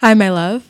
Hi, 0.00 0.14
my 0.14 0.30
love. 0.30 0.69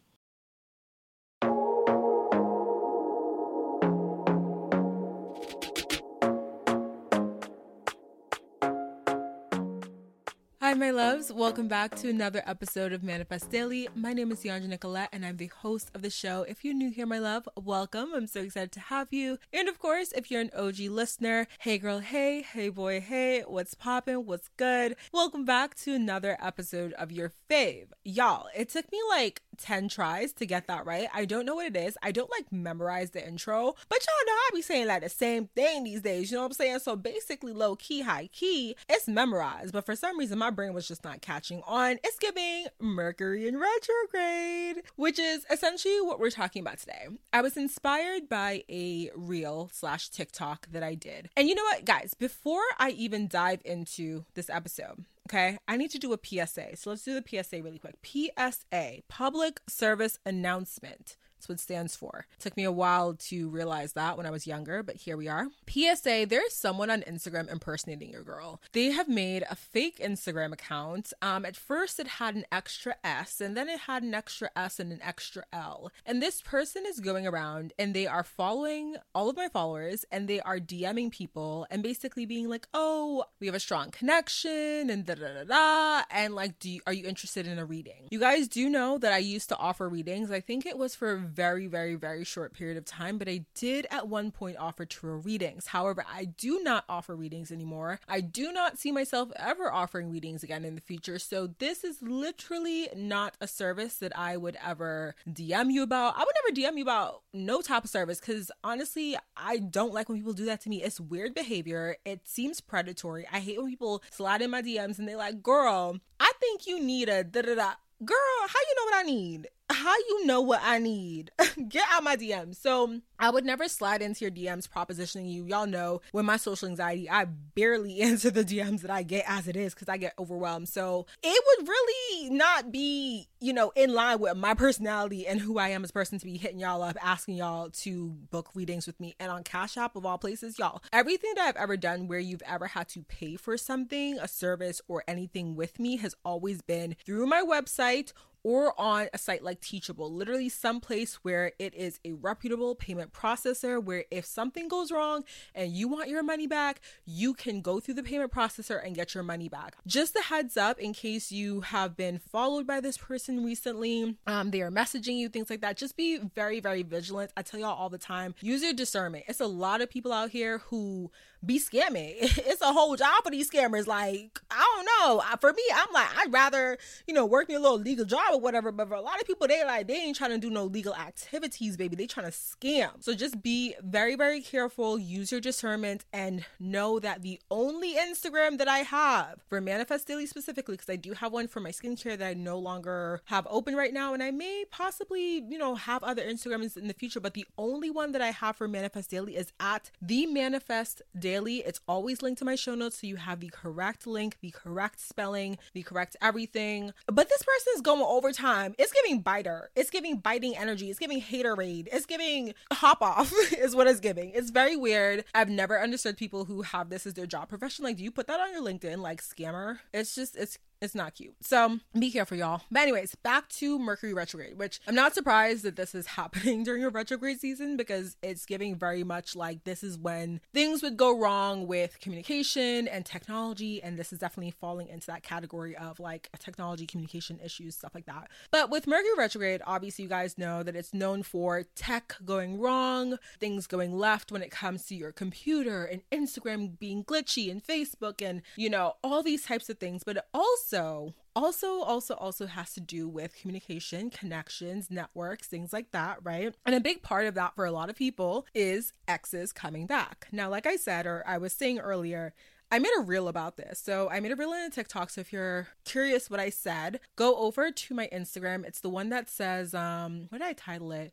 Hi, 10.71 10.75
my 10.77 10.91
loves. 10.91 11.33
Welcome 11.33 11.67
back 11.67 11.95
to 11.95 12.09
another 12.09 12.41
episode 12.45 12.93
of 12.93 13.03
Manifest 13.03 13.51
Daily. 13.51 13.89
My 13.93 14.13
name 14.13 14.31
is 14.31 14.39
Yanja 14.39 14.69
Nicolette, 14.69 15.09
and 15.11 15.25
I'm 15.25 15.35
the 15.35 15.47
host 15.47 15.91
of 15.93 16.01
the 16.01 16.09
show. 16.09 16.43
If 16.43 16.63
you're 16.63 16.73
new 16.73 16.89
here, 16.89 17.05
my 17.05 17.19
love, 17.19 17.49
welcome. 17.57 18.13
I'm 18.15 18.25
so 18.25 18.39
excited 18.39 18.71
to 18.71 18.79
have 18.79 19.09
you. 19.11 19.37
And 19.51 19.67
of 19.67 19.79
course, 19.79 20.13
if 20.13 20.31
you're 20.31 20.39
an 20.39 20.49
OG 20.55 20.79
listener, 20.89 21.47
hey 21.59 21.77
girl, 21.77 21.99
hey, 21.99 22.41
hey 22.41 22.69
boy, 22.69 23.01
hey, 23.01 23.41
what's 23.45 23.73
poppin'? 23.73 24.25
What's 24.25 24.47
good? 24.55 24.95
Welcome 25.11 25.43
back 25.43 25.75
to 25.79 25.93
another 25.93 26.37
episode 26.41 26.93
of 26.93 27.11
your 27.11 27.33
fave. 27.49 27.87
Y'all, 28.05 28.47
it 28.55 28.69
took 28.69 28.89
me 28.93 28.99
like 29.09 29.41
10 29.61 29.89
tries 29.89 30.33
to 30.33 30.45
get 30.45 30.67
that 30.67 30.85
right. 30.85 31.07
I 31.13 31.25
don't 31.25 31.45
know 31.45 31.55
what 31.55 31.67
it 31.67 31.77
is. 31.77 31.97
I 32.01 32.11
don't 32.11 32.29
like 32.29 32.51
memorize 32.51 33.11
the 33.11 33.25
intro, 33.25 33.75
but 33.89 33.99
y'all 33.99 34.25
know 34.27 34.33
I 34.33 34.49
be 34.53 34.61
saying 34.61 34.87
like 34.87 35.03
the 35.03 35.09
same 35.09 35.47
thing 35.55 35.83
these 35.83 36.01
days. 36.01 36.31
You 36.31 36.37
know 36.37 36.43
what 36.43 36.47
I'm 36.47 36.53
saying? 36.53 36.79
So 36.79 36.95
basically, 36.95 37.53
low 37.53 37.75
key, 37.75 38.01
high 38.01 38.29
key, 38.31 38.75
it's 38.89 39.07
memorized. 39.07 39.73
But 39.73 39.85
for 39.85 39.95
some 39.95 40.17
reason, 40.17 40.39
my 40.39 40.49
brain 40.49 40.73
was 40.73 40.87
just 40.87 41.03
not 41.03 41.21
catching 41.21 41.61
on. 41.67 41.99
It's 42.03 42.17
giving 42.19 42.65
Mercury 42.79 43.47
in 43.47 43.57
retrograde, 43.57 44.83
which 44.95 45.19
is 45.19 45.45
essentially 45.49 46.01
what 46.01 46.19
we're 46.19 46.31
talking 46.31 46.61
about 46.61 46.79
today. 46.79 47.07
I 47.31 47.41
was 47.41 47.57
inspired 47.57 48.27
by 48.27 48.63
a 48.69 49.11
reel 49.15 49.69
slash 49.71 50.09
TikTok 50.09 50.67
that 50.71 50.83
I 50.83 50.95
did. 50.95 51.29
And 51.37 51.47
you 51.47 51.55
know 51.55 51.63
what, 51.63 51.85
guys, 51.85 52.13
before 52.13 52.63
I 52.79 52.91
even 52.91 53.27
dive 53.27 53.61
into 53.63 54.25
this 54.33 54.49
episode, 54.49 55.05
Okay, 55.31 55.57
I 55.65 55.77
need 55.77 55.91
to 55.91 55.97
do 55.97 56.11
a 56.11 56.19
PSA. 56.21 56.75
So 56.75 56.89
let's 56.89 57.03
do 57.03 57.17
the 57.17 57.23
PSA 57.25 57.63
really 57.63 57.79
quick. 57.79 57.95
PSA, 58.03 59.03
public 59.07 59.61
service 59.65 60.19
announcement. 60.25 61.15
That's 61.41 61.49
what 61.49 61.55
it 61.55 61.61
stands 61.61 61.95
for. 61.95 62.27
It 62.37 62.39
took 62.39 62.55
me 62.55 62.65
a 62.65 62.71
while 62.71 63.15
to 63.15 63.49
realize 63.49 63.93
that 63.93 64.15
when 64.15 64.27
I 64.27 64.29
was 64.29 64.45
younger, 64.45 64.83
but 64.83 64.97
here 64.97 65.17
we 65.17 65.27
are. 65.27 65.47
PSA 65.67 66.27
there's 66.29 66.53
someone 66.53 66.91
on 66.91 67.01
Instagram 67.01 67.51
impersonating 67.51 68.11
your 68.11 68.21
girl. 68.21 68.61
They 68.73 68.91
have 68.91 69.07
made 69.09 69.43
a 69.49 69.55
fake 69.55 69.97
Instagram 69.97 70.53
account. 70.53 71.13
Um, 71.19 71.43
at 71.43 71.55
first, 71.55 71.99
it 71.99 72.07
had 72.07 72.35
an 72.35 72.45
extra 72.51 72.93
S, 73.03 73.41
and 73.41 73.57
then 73.57 73.69
it 73.69 73.79
had 73.81 74.03
an 74.03 74.13
extra 74.13 74.51
S 74.55 74.79
and 74.79 74.91
an 74.91 74.99
extra 75.01 75.45
L. 75.51 75.91
And 76.05 76.21
this 76.21 76.43
person 76.43 76.83
is 76.87 76.99
going 76.99 77.25
around 77.25 77.73
and 77.79 77.95
they 77.95 78.05
are 78.05 78.23
following 78.23 78.97
all 79.15 79.27
of 79.27 79.35
my 79.35 79.47
followers 79.47 80.05
and 80.11 80.27
they 80.27 80.41
are 80.41 80.59
DMing 80.59 81.11
people 81.11 81.65
and 81.71 81.81
basically 81.81 82.27
being 82.27 82.49
like, 82.49 82.67
oh, 82.75 83.23
we 83.39 83.47
have 83.47 83.55
a 83.55 83.59
strong 83.59 83.89
connection 83.89 84.91
and 84.91 85.07
da 85.07 85.15
da 85.15 85.33
da 85.33 85.43
da. 85.45 86.03
And 86.11 86.35
like, 86.35 86.59
do 86.59 86.69
you, 86.69 86.81
are 86.85 86.93
you 86.93 87.07
interested 87.07 87.47
in 87.47 87.57
a 87.57 87.65
reading? 87.65 88.09
You 88.11 88.19
guys 88.19 88.47
do 88.47 88.69
know 88.69 88.99
that 88.99 89.11
I 89.11 89.17
used 89.17 89.49
to 89.49 89.57
offer 89.57 89.89
readings. 89.89 90.29
I 90.29 90.39
think 90.39 90.67
it 90.67 90.77
was 90.77 90.93
for 90.93 91.17
very, 91.33 91.67
very, 91.67 91.95
very 91.95 92.23
short 92.23 92.53
period 92.53 92.77
of 92.77 92.85
time, 92.85 93.17
but 93.17 93.27
I 93.27 93.45
did 93.55 93.87
at 93.91 94.07
one 94.07 94.31
point 94.31 94.57
offer 94.57 94.85
tarot 94.85 95.17
readings. 95.17 95.67
However, 95.67 96.05
I 96.11 96.25
do 96.25 96.61
not 96.63 96.85
offer 96.89 97.15
readings 97.15 97.51
anymore. 97.51 97.99
I 98.07 98.21
do 98.21 98.51
not 98.51 98.77
see 98.77 98.91
myself 98.91 99.31
ever 99.35 99.71
offering 99.71 100.11
readings 100.11 100.43
again 100.43 100.65
in 100.65 100.75
the 100.75 100.81
future. 100.81 101.19
So 101.19 101.47
this 101.59 101.83
is 101.83 102.01
literally 102.01 102.89
not 102.95 103.35
a 103.39 103.47
service 103.47 103.95
that 103.97 104.17
I 104.17 104.37
would 104.37 104.57
ever 104.65 105.15
DM 105.29 105.71
you 105.71 105.83
about. 105.83 106.15
I 106.17 106.19
would 106.19 106.35
never 106.43 106.73
DM 106.73 106.77
you 106.77 106.83
about 106.83 107.21
no 107.33 107.61
type 107.61 107.83
of 107.83 107.89
service 107.89 108.19
because 108.19 108.51
honestly, 108.63 109.17
I 109.35 109.57
don't 109.57 109.93
like 109.93 110.09
when 110.09 110.17
people 110.17 110.33
do 110.33 110.45
that 110.45 110.61
to 110.61 110.69
me. 110.69 110.83
It's 110.83 110.99
weird 110.99 111.33
behavior. 111.33 111.97
It 112.05 112.27
seems 112.27 112.61
predatory. 112.61 113.25
I 113.31 113.39
hate 113.39 113.59
when 113.61 113.69
people 113.69 114.03
slide 114.11 114.41
in 114.41 114.51
my 114.51 114.61
DMs 114.61 114.99
and 114.99 115.07
they're 115.07 115.17
like, 115.17 115.41
girl, 115.41 115.97
I 116.19 116.31
think 116.39 116.67
you 116.67 116.81
need 116.81 117.09
a 117.09 117.23
da 117.23 117.41
da 117.41 117.55
da. 117.55 117.73
Girl, 118.03 118.17
how 118.47 118.59
you 118.67 118.75
know 118.75 118.85
what 118.85 118.95
I 118.95 119.03
need? 119.03 119.47
How 119.71 119.95
you 119.95 120.25
know 120.25 120.41
what 120.41 120.61
I 120.63 120.79
need? 120.79 121.31
Get 121.69 121.85
out 121.91 122.03
my 122.03 122.15
DMs. 122.15 122.55
So 122.55 123.01
I 123.19 123.29
would 123.29 123.45
never 123.45 123.67
slide 123.67 124.01
into 124.01 124.25
your 124.25 124.31
DMs 124.31 124.67
propositioning 124.67 125.31
you. 125.31 125.45
Y'all 125.45 125.67
know 125.67 126.01
with 126.13 126.25
my 126.25 126.37
social 126.37 126.67
anxiety, 126.67 127.09
I 127.09 127.25
barely 127.25 128.01
answer 128.01 128.31
the 128.31 128.43
DMs 128.43 128.81
that 128.81 128.91
I 128.91 129.03
get 129.03 129.25
as 129.27 129.47
it 129.47 129.55
is 129.55 129.73
because 129.73 129.89
I 129.89 129.97
get 129.97 130.13
overwhelmed. 130.17 130.69
So 130.69 131.05
it 131.21 131.43
would 131.59 131.67
really 131.67 132.29
not 132.31 132.71
be, 132.71 133.27
you 133.39 133.53
know, 133.53 133.71
in 133.75 133.93
line 133.93 134.19
with 134.19 134.37
my 134.37 134.53
personality 134.53 135.27
and 135.27 135.39
who 135.39 135.57
I 135.57 135.69
am 135.69 135.83
as 135.83 135.91
a 135.91 135.93
person 135.93 136.19
to 136.19 136.25
be 136.25 136.37
hitting 136.37 136.59
y'all 136.59 136.81
up, 136.81 136.97
asking 137.01 137.35
y'all 137.35 137.69
to 137.69 138.09
book 138.31 138.49
readings 138.55 138.87
with 138.87 138.99
me. 138.99 139.15
And 139.19 139.31
on 139.31 139.43
Cash 139.43 139.77
App 139.77 139.95
of 139.95 140.05
all 140.05 140.17
places, 140.17 140.57
y'all, 140.57 140.81
everything 140.91 141.31
that 141.35 141.47
I've 141.47 141.61
ever 141.61 141.77
done 141.77 142.07
where 142.07 142.19
you've 142.19 142.43
ever 142.47 142.67
had 142.67 142.89
to 142.89 143.03
pay 143.03 143.35
for 143.35 143.57
something, 143.57 144.17
a 144.19 144.27
service 144.27 144.81
or 144.87 145.03
anything 145.07 145.55
with 145.55 145.79
me 145.79 145.97
has 145.97 146.15
always 146.25 146.61
been 146.61 146.95
through 147.05 147.27
my 147.27 147.41
website 147.41 148.13
or 148.43 148.79
on 148.79 149.07
a 149.13 149.17
site 149.17 149.43
like 149.43 149.61
Teachable, 149.61 150.11
literally 150.11 150.49
someplace 150.49 151.15
where 151.15 151.51
it 151.59 151.73
is 151.75 151.99
a 152.03 152.13
reputable 152.13 152.75
payment 152.75 153.13
processor 153.13 153.83
where 153.83 154.05
if 154.09 154.25
something 154.25 154.67
goes 154.67 154.91
wrong 154.91 155.23
and 155.53 155.71
you 155.71 155.87
want 155.87 156.09
your 156.09 156.23
money 156.23 156.47
back, 156.47 156.81
you 157.05 157.33
can 157.33 157.61
go 157.61 157.79
through 157.79 157.93
the 157.93 158.03
payment 158.03 158.31
processor 158.31 158.83
and 158.83 158.95
get 158.95 159.13
your 159.13 159.23
money 159.23 159.47
back. 159.47 159.75
Just 159.85 160.15
a 160.15 160.21
heads 160.21 160.57
up 160.57 160.79
in 160.79 160.93
case 160.93 161.31
you 161.31 161.61
have 161.61 161.95
been 161.95 162.19
followed 162.19 162.65
by 162.65 162.79
this 162.79 162.97
person 162.97 163.43
recently, 163.43 164.17
um, 164.27 164.51
they 164.51 164.61
are 164.61 164.71
messaging 164.71 165.17
you, 165.17 165.29
things 165.29 165.49
like 165.49 165.61
that. 165.61 165.77
Just 165.77 165.95
be 165.95 166.17
very, 166.35 166.59
very 166.59 166.83
vigilant. 166.83 167.31
I 167.37 167.41
tell 167.43 167.59
y'all 167.59 167.77
all 167.77 167.89
the 167.89 167.97
time, 167.97 168.33
use 168.41 168.63
your 168.63 168.73
discernment. 168.73 169.25
It's 169.27 169.39
a 169.39 169.47
lot 169.47 169.81
of 169.81 169.89
people 169.89 170.11
out 170.11 170.31
here 170.31 170.59
who 170.69 171.11
be 171.45 171.59
scamming. 171.59 172.37
It's 172.51 172.61
a 172.61 172.73
whole 172.73 172.95
job 172.95 173.23
for 173.23 173.31
these 173.31 173.49
scammers. 173.49 173.87
Like, 173.87 174.39
I 174.49 174.59
don't 174.75 174.85
know. 174.85 175.23
For 175.39 175.53
me, 175.53 175.63
I'm 175.73 175.93
like, 175.93 176.07
I'd 176.17 176.33
rather, 176.33 176.77
you 177.07 177.13
know, 177.13 177.25
work 177.25 177.47
me 177.47 177.55
a 177.55 177.59
little 177.59 177.77
legal 177.77 178.03
job 178.03 178.33
or 178.33 178.39
whatever. 178.39 178.71
But 178.71 178.89
for 178.89 178.95
a 178.95 179.01
lot 179.01 179.21
of 179.21 179.27
people, 179.27 179.47
they 179.47 179.63
like, 179.63 179.87
they 179.87 179.95
ain't 179.95 180.17
trying 180.17 180.31
to 180.31 180.37
do 180.37 180.49
no 180.49 180.65
legal 180.65 180.93
activities, 180.93 181.77
baby. 181.77 181.95
They 181.95 182.07
trying 182.07 182.25
to 182.25 182.31
scam. 182.31 182.91
So 182.99 183.13
just 183.13 183.41
be 183.41 183.75
very, 183.81 184.15
very 184.15 184.41
careful. 184.41 184.99
Use 184.99 185.31
your 185.31 185.39
discernment 185.39 186.03
and 186.11 186.45
know 186.59 186.99
that 186.99 187.21
the 187.21 187.39
only 187.49 187.95
Instagram 187.95 188.57
that 188.57 188.67
I 188.67 188.79
have 188.79 189.41
for 189.47 189.61
Manifest 189.61 190.07
Daily 190.07 190.25
specifically, 190.25 190.75
because 190.75 190.89
I 190.89 190.97
do 190.97 191.13
have 191.13 191.31
one 191.31 191.47
for 191.47 191.59
my 191.59 191.71
skincare 191.71 192.17
that 192.17 192.27
I 192.27 192.33
no 192.33 192.57
longer 192.57 193.21
have 193.25 193.47
open 193.49 193.75
right 193.75 193.93
now. 193.93 194.13
And 194.13 194.21
I 194.21 194.31
may 194.31 194.65
possibly, 194.69 195.43
you 195.47 195.57
know, 195.57 195.75
have 195.75 196.03
other 196.03 196.23
Instagrams 196.23 196.75
in 196.75 196.87
the 196.87 196.93
future. 196.93 197.19
But 197.19 197.33
the 197.33 197.45
only 197.57 197.89
one 197.89 198.11
that 198.11 198.21
I 198.21 198.31
have 198.31 198.57
for 198.57 198.67
Manifest 198.67 199.09
Daily 199.11 199.37
is 199.37 199.53
at 199.59 199.91
the 200.01 200.25
Manifest 200.25 201.01
Daily 201.17 201.30
daily. 201.31 201.57
It's 201.59 201.79
always 201.87 202.21
linked 202.21 202.39
to 202.39 202.45
my 202.45 202.55
show 202.55 202.75
notes 202.75 202.99
so 202.99 203.07
you 203.07 203.15
have 203.15 203.39
the 203.39 203.47
correct 203.47 204.05
link, 204.05 204.37
the 204.41 204.51
correct 204.51 204.99
spelling, 204.99 205.57
the 205.73 205.81
correct 205.81 206.17
everything. 206.21 206.91
But 207.07 207.29
this 207.29 207.41
person 207.41 207.73
is 207.75 207.81
going 207.81 208.01
overtime. 208.01 208.75
It's 208.77 208.91
giving 208.91 209.21
biter. 209.21 209.69
It's 209.73 209.89
giving 209.89 210.17
biting 210.17 210.57
energy. 210.57 210.89
It's 210.89 210.99
giving 210.99 211.21
haterade. 211.21 211.87
It's 211.89 212.05
giving 212.05 212.53
hop 212.73 213.01
off 213.01 213.31
is 213.57 213.75
what 213.77 213.87
it's 213.87 214.01
giving. 214.01 214.31
It's 214.31 214.49
very 214.49 214.75
weird. 214.75 215.23
I've 215.33 215.49
never 215.49 215.79
understood 215.79 216.17
people 216.17 216.43
who 216.45 216.63
have 216.63 216.89
this 216.89 217.07
as 217.07 217.13
their 217.13 217.25
job 217.25 217.47
profession. 217.47 217.85
Like, 217.85 217.95
do 217.95 218.03
you 218.03 218.11
put 218.11 218.27
that 218.27 218.41
on 218.41 218.51
your 218.51 218.61
LinkedIn? 218.61 218.97
Like 218.97 219.21
scammer? 219.21 219.79
It's 219.93 220.13
just 220.13 220.35
it's 220.35 220.57
it's 220.81 220.95
not 220.95 221.13
cute. 221.13 221.35
So 221.41 221.79
be 221.97 222.11
careful, 222.11 222.37
y'all. 222.37 222.63
But, 222.71 222.81
anyways, 222.81 223.13
back 223.15 223.49
to 223.49 223.77
Mercury 223.77 224.13
retrograde, 224.13 224.57
which 224.57 224.79
I'm 224.87 224.95
not 224.95 225.13
surprised 225.13 225.63
that 225.63 225.75
this 225.75 225.93
is 225.93 226.07
happening 226.21 226.63
during 226.63 226.83
a 226.83 226.89
retrograde 226.89 227.39
season 227.39 227.77
because 227.77 228.17
it's 228.23 228.45
giving 228.45 228.75
very 228.75 229.03
much 229.03 229.35
like 229.35 229.63
this 229.63 229.83
is 229.83 229.97
when 229.97 230.41
things 230.53 230.81
would 230.81 230.97
go 230.97 231.17
wrong 231.17 231.67
with 231.67 231.99
communication 232.01 232.87
and 232.87 233.05
technology. 233.05 233.81
And 233.81 233.97
this 233.97 234.11
is 234.11 234.19
definitely 234.19 234.55
falling 234.59 234.87
into 234.87 235.07
that 235.07 235.21
category 235.21 235.75
of 235.75 235.99
like 235.99 236.29
technology, 236.39 236.87
communication 236.87 237.39
issues, 237.43 237.75
stuff 237.75 237.93
like 237.93 238.07
that. 238.07 238.29
But 238.49 238.71
with 238.71 238.87
Mercury 238.87 239.13
retrograde, 239.15 239.61
obviously, 239.65 240.03
you 240.03 240.09
guys 240.09 240.37
know 240.37 240.63
that 240.63 240.75
it's 240.75 240.93
known 240.93 241.21
for 241.21 241.63
tech 241.75 242.15
going 242.25 242.59
wrong, 242.59 243.17
things 243.39 243.67
going 243.67 243.93
left 243.93 244.31
when 244.31 244.41
it 244.41 244.49
comes 244.49 244.85
to 244.87 244.95
your 244.95 245.11
computer 245.11 245.85
and 245.85 246.01
Instagram 246.11 246.79
being 246.79 247.03
glitchy 247.03 247.51
and 247.51 247.63
Facebook 247.63 248.19
and, 248.21 248.41
you 248.55 248.69
know, 248.69 248.93
all 249.03 249.21
these 249.21 249.45
types 249.45 249.69
of 249.69 249.77
things. 249.77 250.03
But 250.03 250.17
it 250.17 250.23
also 250.33 250.70
also 250.73 251.13
also 251.35 251.81
also 251.81 252.13
also 252.15 252.45
has 252.45 252.73
to 252.73 252.81
do 252.81 253.07
with 253.07 253.35
communication 253.35 254.09
connections 254.09 254.89
networks 254.89 255.47
things 255.47 255.71
like 255.71 255.91
that 255.91 256.17
right 256.23 256.53
and 256.65 256.75
a 256.75 256.79
big 256.79 257.01
part 257.01 257.25
of 257.25 257.35
that 257.35 257.55
for 257.55 257.65
a 257.65 257.71
lot 257.71 257.89
of 257.89 257.95
people 257.95 258.45
is 258.53 258.93
exes 259.07 259.53
coming 259.53 259.85
back 259.85 260.27
now 260.31 260.49
like 260.49 260.65
i 260.65 260.75
said 260.75 261.05
or 261.05 261.23
i 261.25 261.37
was 261.37 261.53
saying 261.53 261.79
earlier 261.79 262.33
I 262.73 262.79
made 262.79 262.93
a 262.97 263.01
reel 263.01 263.27
about 263.27 263.57
this. 263.57 263.79
So 263.79 264.09
I 264.09 264.21
made 264.21 264.31
a 264.31 264.35
reel 264.37 264.53
in 264.53 264.61
a 264.61 264.69
TikTok. 264.69 265.09
So 265.09 265.19
if 265.19 265.33
you're 265.33 265.67
curious 265.83 266.29
what 266.29 266.39
I 266.39 266.49
said, 266.49 267.01
go 267.17 267.35
over 267.35 267.69
to 267.69 267.93
my 267.93 268.07
Instagram. 268.13 268.65
It's 268.65 268.79
the 268.79 268.89
one 268.89 269.09
that 269.09 269.29
says, 269.29 269.73
um, 269.73 270.27
what 270.29 270.37
did 270.37 270.47
I 270.47 270.53
title 270.53 270.93
it? 270.93 271.11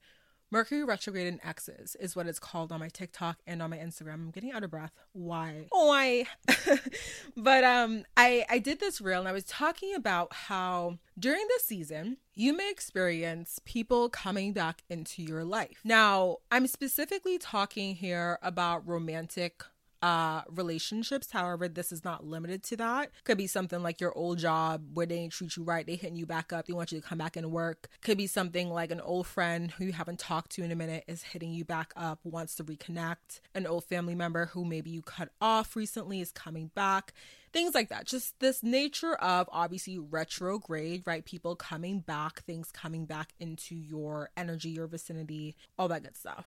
Mercury 0.50 0.82
retrograde 0.82 1.26
in 1.26 1.40
X's 1.44 1.94
is 2.00 2.16
what 2.16 2.26
it's 2.26 2.38
called 2.38 2.72
on 2.72 2.80
my 2.80 2.88
TikTok 2.88 3.38
and 3.46 3.60
on 3.60 3.68
my 3.68 3.76
Instagram. 3.76 4.14
I'm 4.14 4.30
getting 4.30 4.50
out 4.50 4.64
of 4.64 4.70
breath. 4.70 4.92
Why? 5.12 5.66
Why? 5.70 6.24
but 7.36 7.64
um 7.64 8.04
I 8.16 8.46
I 8.48 8.58
did 8.58 8.80
this 8.80 9.00
reel 9.00 9.20
and 9.20 9.28
I 9.28 9.32
was 9.32 9.44
talking 9.44 9.94
about 9.94 10.32
how 10.32 10.98
during 11.18 11.44
this 11.48 11.64
season 11.64 12.16
you 12.34 12.56
may 12.56 12.70
experience 12.70 13.60
people 13.64 14.08
coming 14.08 14.52
back 14.52 14.82
into 14.88 15.22
your 15.22 15.44
life. 15.44 15.80
Now, 15.84 16.36
I'm 16.52 16.66
specifically 16.68 17.36
talking 17.36 17.96
here 17.96 18.38
about 18.42 18.86
romantic 18.86 19.64
uh 20.02 20.42
relationships. 20.50 21.30
However 21.30 21.68
this 21.68 21.92
is 21.92 22.04
not 22.04 22.24
limited 22.24 22.62
to 22.64 22.76
that. 22.76 23.10
Could 23.24 23.38
be 23.38 23.46
something 23.46 23.82
like 23.82 24.00
your 24.00 24.16
old 24.16 24.38
job 24.38 24.82
where 24.94 25.06
they 25.06 25.16
didn't 25.16 25.32
treat 25.32 25.56
you 25.56 25.64
right. 25.64 25.86
They 25.86 25.96
hitting 25.96 26.16
you 26.16 26.26
back 26.26 26.52
up. 26.52 26.66
They 26.66 26.72
want 26.72 26.92
you 26.92 27.00
to 27.00 27.06
come 27.06 27.18
back 27.18 27.36
and 27.36 27.50
work. 27.50 27.88
Could 28.02 28.18
be 28.18 28.26
something 28.26 28.70
like 28.70 28.90
an 28.90 29.00
old 29.00 29.26
friend 29.26 29.70
who 29.70 29.84
you 29.84 29.92
haven't 29.92 30.18
talked 30.18 30.50
to 30.52 30.62
in 30.62 30.70
a 30.70 30.76
minute 30.76 31.04
is 31.06 31.22
hitting 31.22 31.52
you 31.52 31.64
back 31.64 31.92
up 31.96 32.20
wants 32.24 32.54
to 32.56 32.64
reconnect. 32.64 33.40
An 33.54 33.66
old 33.66 33.84
family 33.84 34.14
member 34.14 34.46
who 34.46 34.64
maybe 34.64 34.90
you 34.90 35.02
cut 35.02 35.30
off 35.40 35.76
recently 35.76 36.20
is 36.20 36.32
coming 36.32 36.70
back. 36.74 37.12
Things 37.52 37.74
like 37.74 37.88
that. 37.88 38.04
Just 38.04 38.38
this 38.40 38.62
nature 38.62 39.14
of 39.14 39.48
obviously 39.50 39.98
retrograde 39.98 41.02
right? 41.06 41.24
People 41.24 41.56
coming 41.56 42.00
back 42.00 42.42
things 42.42 42.70
coming 42.72 43.04
back 43.04 43.32
into 43.38 43.74
your 43.74 44.30
energy 44.36 44.70
your 44.70 44.86
vicinity 44.86 45.56
all 45.78 45.88
that 45.88 46.02
good 46.02 46.16
stuff 46.16 46.46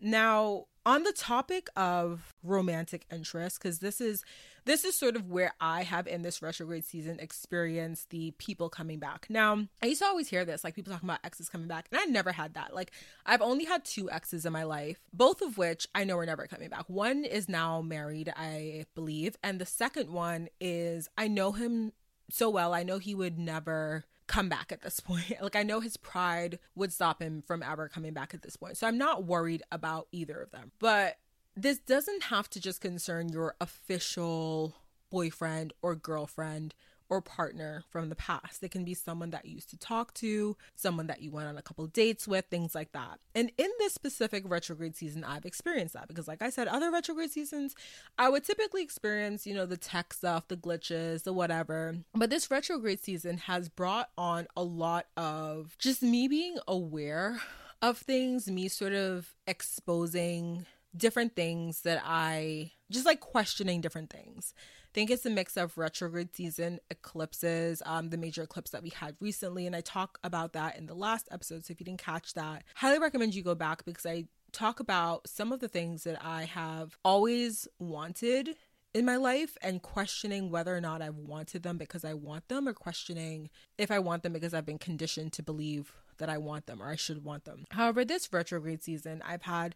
Now, 0.00 0.66
on 0.86 1.02
the 1.02 1.12
topic 1.12 1.68
of 1.76 2.34
romantic 2.42 3.04
interest 3.12 3.60
because 3.60 3.80
this 3.80 4.00
is 4.00 4.24
this 4.64 4.84
is 4.84 4.94
sort 4.94 5.14
of 5.14 5.28
where 5.28 5.52
i 5.60 5.82
have 5.82 6.06
in 6.06 6.22
this 6.22 6.40
retrograde 6.40 6.84
season 6.84 7.18
experienced 7.20 8.10
the 8.10 8.30
people 8.38 8.68
coming 8.68 8.98
back. 8.98 9.26
Now 9.28 9.66
i 9.82 9.86
used 9.86 10.00
to 10.00 10.06
always 10.06 10.28
hear 10.28 10.44
this 10.44 10.64
like 10.64 10.74
people 10.74 10.92
talking 10.92 11.08
about 11.08 11.20
exes 11.22 11.48
coming 11.48 11.68
back 11.68 11.88
and 11.92 12.00
i 12.00 12.04
never 12.04 12.32
had 12.32 12.54
that. 12.54 12.74
Like 12.74 12.92
i've 13.26 13.42
only 13.42 13.64
had 13.64 13.84
two 13.84 14.10
exes 14.10 14.46
in 14.46 14.52
my 14.52 14.64
life 14.64 15.00
both 15.12 15.42
of 15.42 15.58
which 15.58 15.86
i 15.94 16.04
know 16.04 16.16
are 16.16 16.26
never 16.26 16.46
coming 16.46 16.70
back. 16.70 16.88
One 16.88 17.24
is 17.24 17.48
now 17.48 17.82
married 17.82 18.32
i 18.34 18.86
believe 18.94 19.36
and 19.42 19.60
the 19.60 19.66
second 19.66 20.10
one 20.10 20.48
is 20.60 21.08
i 21.18 21.28
know 21.28 21.52
him 21.52 21.92
so 22.30 22.48
well 22.48 22.72
i 22.72 22.82
know 22.82 22.98
he 22.98 23.14
would 23.14 23.38
never 23.38 24.04
come 24.30 24.48
back 24.48 24.70
at 24.70 24.80
this 24.80 25.00
point. 25.00 25.24
Like 25.42 25.56
I 25.56 25.62
know 25.64 25.80
his 25.80 25.96
pride 25.96 26.58
would 26.76 26.92
stop 26.92 27.20
him 27.20 27.42
from 27.42 27.62
ever 27.62 27.88
coming 27.88 28.12
back 28.12 28.32
at 28.32 28.42
this 28.42 28.56
point. 28.56 28.76
So 28.76 28.86
I'm 28.86 28.98
not 28.98 29.24
worried 29.24 29.62
about 29.72 30.06
either 30.12 30.40
of 30.40 30.52
them. 30.52 30.70
But 30.78 31.18
this 31.56 31.78
doesn't 31.78 32.24
have 32.24 32.48
to 32.50 32.60
just 32.60 32.80
concern 32.80 33.30
your 33.30 33.56
official 33.60 34.76
boyfriend 35.10 35.72
or 35.82 35.96
girlfriend 35.96 36.74
or 37.10 37.20
partner 37.20 37.82
from 37.90 38.08
the 38.08 38.14
past. 38.14 38.62
It 38.62 38.70
can 38.70 38.84
be 38.84 38.94
someone 38.94 39.30
that 39.30 39.44
you 39.44 39.54
used 39.54 39.70
to 39.70 39.76
talk 39.76 40.14
to, 40.14 40.56
someone 40.76 41.08
that 41.08 41.20
you 41.20 41.32
went 41.32 41.48
on 41.48 41.58
a 41.58 41.62
couple 41.62 41.86
dates 41.88 42.26
with, 42.26 42.46
things 42.46 42.74
like 42.74 42.92
that. 42.92 43.18
And 43.34 43.50
in 43.58 43.68
this 43.78 43.92
specific 43.92 44.44
retrograde 44.46 44.96
season, 44.96 45.24
I've 45.24 45.44
experienced 45.44 45.94
that 45.94 46.08
because, 46.08 46.28
like 46.28 46.40
I 46.40 46.50
said, 46.50 46.68
other 46.68 46.90
retrograde 46.90 47.32
seasons, 47.32 47.74
I 48.16 48.28
would 48.28 48.44
typically 48.44 48.82
experience, 48.82 49.46
you 49.46 49.54
know, 49.54 49.66
the 49.66 49.76
tech 49.76 50.14
stuff, 50.14 50.48
the 50.48 50.56
glitches, 50.56 51.24
the 51.24 51.32
whatever. 51.32 51.96
But 52.14 52.30
this 52.30 52.50
retrograde 52.50 53.02
season 53.02 53.38
has 53.38 53.68
brought 53.68 54.10
on 54.16 54.46
a 54.56 54.62
lot 54.62 55.06
of 55.16 55.76
just 55.78 56.02
me 56.02 56.28
being 56.28 56.58
aware 56.68 57.40
of 57.82 57.98
things, 57.98 58.48
me 58.48 58.68
sort 58.68 58.92
of 58.92 59.34
exposing 59.48 60.66
different 60.96 61.34
things 61.34 61.82
that 61.82 62.02
I 62.04 62.72
just 62.90 63.06
like 63.06 63.20
questioning 63.20 63.80
different 63.80 64.10
things 64.10 64.54
think 64.92 65.10
it's 65.10 65.26
a 65.26 65.30
mix 65.30 65.56
of 65.56 65.76
retrograde 65.78 66.34
season 66.34 66.80
eclipses, 66.90 67.82
um, 67.86 68.10
the 68.10 68.16
major 68.16 68.42
eclipse 68.42 68.70
that 68.70 68.82
we 68.82 68.90
had 68.90 69.16
recently. 69.20 69.66
And 69.66 69.76
I 69.76 69.80
talk 69.80 70.18
about 70.24 70.52
that 70.54 70.76
in 70.76 70.86
the 70.86 70.94
last 70.94 71.28
episode. 71.30 71.64
So 71.64 71.72
if 71.72 71.80
you 71.80 71.86
didn't 71.86 72.02
catch 72.02 72.34
that, 72.34 72.64
highly 72.74 72.98
recommend 72.98 73.34
you 73.34 73.42
go 73.42 73.54
back 73.54 73.84
because 73.84 74.06
I 74.06 74.24
talk 74.52 74.80
about 74.80 75.28
some 75.28 75.52
of 75.52 75.60
the 75.60 75.68
things 75.68 76.04
that 76.04 76.24
I 76.24 76.44
have 76.44 76.96
always 77.04 77.68
wanted 77.78 78.56
in 78.92 79.04
my 79.04 79.16
life 79.16 79.56
and 79.62 79.82
questioning 79.82 80.50
whether 80.50 80.76
or 80.76 80.80
not 80.80 81.02
I've 81.02 81.16
wanted 81.16 81.62
them 81.62 81.78
because 81.78 82.04
I 82.04 82.14
want 82.14 82.48
them 82.48 82.66
or 82.66 82.72
questioning 82.72 83.50
if 83.78 83.90
I 83.90 84.00
want 84.00 84.22
them 84.22 84.32
because 84.32 84.52
I've 84.52 84.66
been 84.66 84.78
conditioned 84.78 85.32
to 85.34 85.42
believe 85.42 85.92
that 86.18 86.28
I 86.28 86.38
want 86.38 86.66
them 86.66 86.82
or 86.82 86.88
I 86.88 86.96
should 86.96 87.24
want 87.24 87.44
them. 87.44 87.64
However, 87.70 88.04
this 88.04 88.32
retrograde 88.32 88.82
season, 88.82 89.22
I've 89.26 89.42
had 89.42 89.74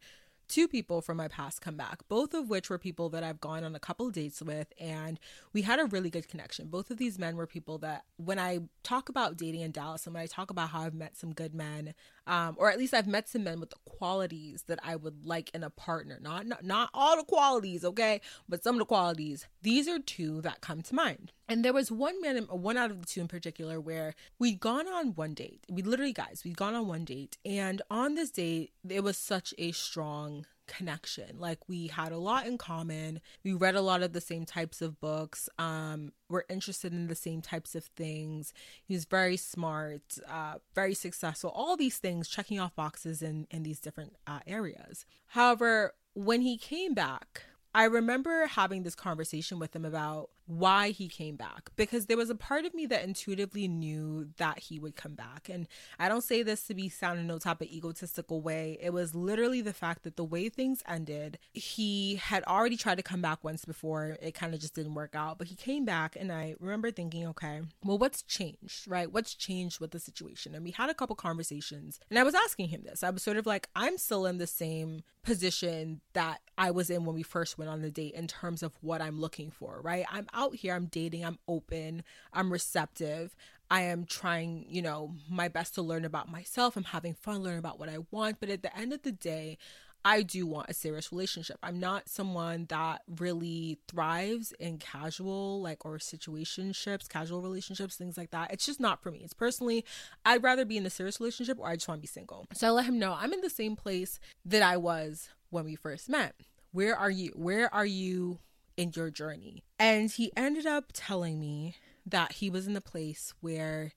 two 0.48 0.68
people 0.68 1.00
from 1.00 1.16
my 1.16 1.28
past 1.28 1.60
come 1.60 1.76
back, 1.76 2.00
both 2.08 2.34
of 2.34 2.48
which 2.48 2.70
were 2.70 2.78
people 2.78 3.08
that 3.10 3.24
I've 3.24 3.40
gone 3.40 3.64
on 3.64 3.74
a 3.74 3.80
couple 3.80 4.10
dates 4.10 4.42
with, 4.42 4.72
and 4.78 5.18
we 5.52 5.62
had 5.62 5.78
a 5.78 5.86
really 5.86 6.10
good 6.10 6.28
connection. 6.28 6.68
Both 6.68 6.90
of 6.90 6.98
these 6.98 7.18
men 7.18 7.36
were 7.36 7.46
people 7.46 7.78
that, 7.78 8.04
when 8.16 8.38
I 8.38 8.60
talk 8.82 9.08
about 9.08 9.36
dating 9.36 9.60
in 9.62 9.72
Dallas 9.72 10.06
and 10.06 10.14
when 10.14 10.22
I 10.22 10.26
talk 10.26 10.50
about 10.50 10.70
how 10.70 10.82
I've 10.82 10.94
met 10.94 11.16
some 11.16 11.32
good 11.32 11.54
men, 11.54 11.94
um, 12.26 12.56
or 12.58 12.70
at 12.70 12.78
least 12.78 12.94
I've 12.94 13.06
met 13.06 13.28
some 13.28 13.44
men 13.44 13.60
with 13.60 13.70
the 13.70 13.76
qualities 13.84 14.64
that 14.66 14.78
I 14.82 14.96
would 14.96 15.24
like 15.24 15.50
in 15.54 15.62
a 15.62 15.70
partner, 15.70 16.18
not, 16.20 16.46
not 16.46 16.64
not 16.64 16.90
all 16.94 17.16
the 17.16 17.24
qualities, 17.24 17.84
okay, 17.84 18.20
but 18.48 18.62
some 18.62 18.76
of 18.76 18.78
the 18.78 18.86
qualities. 18.86 19.46
These 19.62 19.88
are 19.88 19.98
two 19.98 20.40
that 20.42 20.60
come 20.60 20.82
to 20.82 20.94
mind. 20.94 21.32
And 21.48 21.64
there 21.64 21.74
was 21.74 21.92
one 21.92 22.20
man, 22.22 22.38
one 22.44 22.78
out 22.78 22.90
of 22.90 23.00
the 23.00 23.06
two 23.06 23.20
in 23.20 23.28
particular, 23.28 23.80
where 23.80 24.14
we'd 24.38 24.60
gone 24.60 24.88
on 24.88 25.14
one 25.14 25.34
date. 25.34 25.64
We 25.68 25.82
literally, 25.82 26.14
guys, 26.14 26.42
we'd 26.44 26.56
gone 26.56 26.74
on 26.74 26.88
one 26.88 27.04
date, 27.04 27.36
and 27.44 27.82
on 27.90 28.14
this 28.14 28.30
date, 28.30 28.72
it 28.88 29.02
was 29.02 29.18
such 29.18 29.52
a 29.58 29.72
strong 29.72 30.46
connection. 30.66 31.38
Like 31.38 31.58
we 31.68 31.88
had 31.88 32.12
a 32.12 32.18
lot 32.18 32.46
in 32.46 32.58
common. 32.58 33.20
We 33.42 33.52
read 33.52 33.74
a 33.74 33.82
lot 33.82 34.02
of 34.02 34.12
the 34.12 34.20
same 34.20 34.44
types 34.44 34.82
of 34.82 35.00
books. 35.00 35.48
Um, 35.58 36.12
we're 36.28 36.44
interested 36.48 36.92
in 36.92 37.08
the 37.08 37.14
same 37.14 37.42
types 37.42 37.74
of 37.74 37.84
things. 37.84 38.52
He's 38.84 39.04
very 39.04 39.36
smart, 39.36 40.18
uh, 40.28 40.54
very 40.74 40.94
successful. 40.94 41.50
All 41.54 41.76
these 41.76 41.98
things, 41.98 42.28
checking 42.28 42.58
off 42.58 42.74
boxes 42.74 43.22
in 43.22 43.46
in 43.50 43.62
these 43.62 43.80
different 43.80 44.16
uh, 44.26 44.40
areas. 44.46 45.06
However, 45.28 45.94
when 46.14 46.42
he 46.42 46.56
came 46.56 46.94
back, 46.94 47.42
I 47.74 47.84
remember 47.84 48.46
having 48.46 48.84
this 48.84 48.94
conversation 48.94 49.58
with 49.58 49.74
him 49.74 49.84
about 49.84 50.30
why 50.46 50.90
he 50.90 51.08
came 51.08 51.36
back 51.36 51.70
because 51.76 52.06
there 52.06 52.16
was 52.16 52.30
a 52.30 52.34
part 52.34 52.64
of 52.64 52.74
me 52.74 52.86
that 52.86 53.04
intuitively 53.04 53.66
knew 53.66 54.28
that 54.36 54.58
he 54.58 54.78
would 54.78 54.94
come 54.96 55.14
back. 55.14 55.48
And 55.48 55.66
I 55.98 56.08
don't 56.08 56.22
say 56.22 56.42
this 56.42 56.66
to 56.66 56.74
be 56.74 56.88
sound 56.88 57.18
in 57.18 57.26
no 57.26 57.38
type 57.38 57.60
of 57.60 57.68
egotistical 57.68 58.42
way. 58.42 58.78
It 58.80 58.92
was 58.92 59.14
literally 59.14 59.60
the 59.60 59.72
fact 59.72 60.02
that 60.04 60.16
the 60.16 60.24
way 60.24 60.48
things 60.48 60.82
ended, 60.86 61.38
he 61.52 62.16
had 62.16 62.44
already 62.44 62.76
tried 62.76 62.96
to 62.96 63.02
come 63.02 63.22
back 63.22 63.42
once 63.42 63.64
before. 63.64 64.18
It 64.20 64.34
kind 64.34 64.54
of 64.54 64.60
just 64.60 64.74
didn't 64.74 64.94
work 64.94 65.14
out. 65.14 65.38
But 65.38 65.48
he 65.48 65.54
came 65.54 65.84
back, 65.84 66.16
and 66.18 66.30
I 66.30 66.54
remember 66.60 66.90
thinking, 66.90 67.26
okay, 67.28 67.62
well, 67.82 67.98
what's 67.98 68.22
changed, 68.22 68.86
right? 68.86 69.10
What's 69.10 69.34
changed 69.34 69.80
with 69.80 69.92
the 69.92 70.00
situation? 70.00 70.54
And 70.54 70.64
we 70.64 70.72
had 70.72 70.90
a 70.90 70.94
couple 70.94 71.16
conversations, 71.16 72.00
and 72.10 72.18
I 72.18 72.22
was 72.22 72.34
asking 72.34 72.68
him 72.68 72.82
this. 72.84 73.02
I 73.02 73.10
was 73.10 73.22
sort 73.22 73.36
of 73.36 73.46
like, 73.46 73.68
I'm 73.74 73.98
still 73.98 74.26
in 74.26 74.38
the 74.38 74.46
same 74.46 75.02
position 75.22 76.00
that 76.12 76.40
I 76.58 76.70
was 76.70 76.90
in 76.90 77.04
when 77.04 77.14
we 77.14 77.22
first 77.22 77.58
went 77.58 77.70
on 77.70 77.80
the 77.80 77.90
date 77.90 78.14
in 78.14 78.26
terms 78.26 78.62
of 78.62 78.72
what 78.80 79.00
I'm 79.00 79.20
looking 79.20 79.50
for, 79.50 79.80
right? 79.82 80.04
I'm 80.10 80.26
out 80.34 80.56
here, 80.56 80.74
I'm 80.74 80.86
dating, 80.86 81.24
I'm 81.24 81.38
open, 81.48 82.02
I'm 82.32 82.52
receptive. 82.52 83.34
I 83.70 83.82
am 83.82 84.04
trying, 84.04 84.66
you 84.68 84.82
know, 84.82 85.14
my 85.28 85.48
best 85.48 85.74
to 85.76 85.82
learn 85.82 86.04
about 86.04 86.30
myself. 86.30 86.76
I'm 86.76 86.84
having 86.84 87.14
fun 87.14 87.42
learning 87.42 87.60
about 87.60 87.80
what 87.80 87.88
I 87.88 87.98
want. 88.10 88.38
But 88.38 88.50
at 88.50 88.62
the 88.62 88.76
end 88.76 88.92
of 88.92 89.02
the 89.02 89.12
day, 89.12 89.56
I 90.04 90.20
do 90.20 90.46
want 90.46 90.68
a 90.68 90.74
serious 90.74 91.10
relationship. 91.10 91.56
I'm 91.62 91.80
not 91.80 92.10
someone 92.10 92.66
that 92.68 93.00
really 93.18 93.78
thrives 93.88 94.52
in 94.60 94.76
casual, 94.76 95.62
like, 95.62 95.86
or 95.86 95.96
situationships, 95.96 97.08
casual 97.08 97.40
relationships, 97.40 97.96
things 97.96 98.18
like 98.18 98.30
that. 98.32 98.52
It's 98.52 98.66
just 98.66 98.80
not 98.80 99.02
for 99.02 99.10
me. 99.10 99.20
It's 99.24 99.32
personally, 99.32 99.82
I'd 100.26 100.42
rather 100.42 100.66
be 100.66 100.76
in 100.76 100.84
a 100.84 100.90
serious 100.90 101.18
relationship 101.20 101.58
or 101.58 101.68
I 101.68 101.76
just 101.76 101.88
want 101.88 102.00
to 102.00 102.02
be 102.02 102.06
single. 102.06 102.46
So 102.52 102.68
I 102.68 102.70
let 102.70 102.84
him 102.84 102.98
know 102.98 103.16
I'm 103.18 103.32
in 103.32 103.40
the 103.40 103.48
same 103.48 103.76
place 103.76 104.20
that 104.44 104.62
I 104.62 104.76
was 104.76 105.30
when 105.48 105.64
we 105.64 105.74
first 105.74 106.10
met. 106.10 106.34
Where 106.72 106.94
are 106.94 107.10
you? 107.10 107.32
Where 107.34 107.72
are 107.72 107.86
you 107.86 108.40
in 108.76 108.92
your 108.94 109.10
journey. 109.10 109.64
And 109.78 110.10
he 110.10 110.32
ended 110.36 110.66
up 110.66 110.86
telling 110.92 111.40
me 111.40 111.76
that 112.06 112.32
he 112.32 112.50
was 112.50 112.66
in 112.66 112.76
a 112.76 112.80
place 112.80 113.34
where 113.40 113.92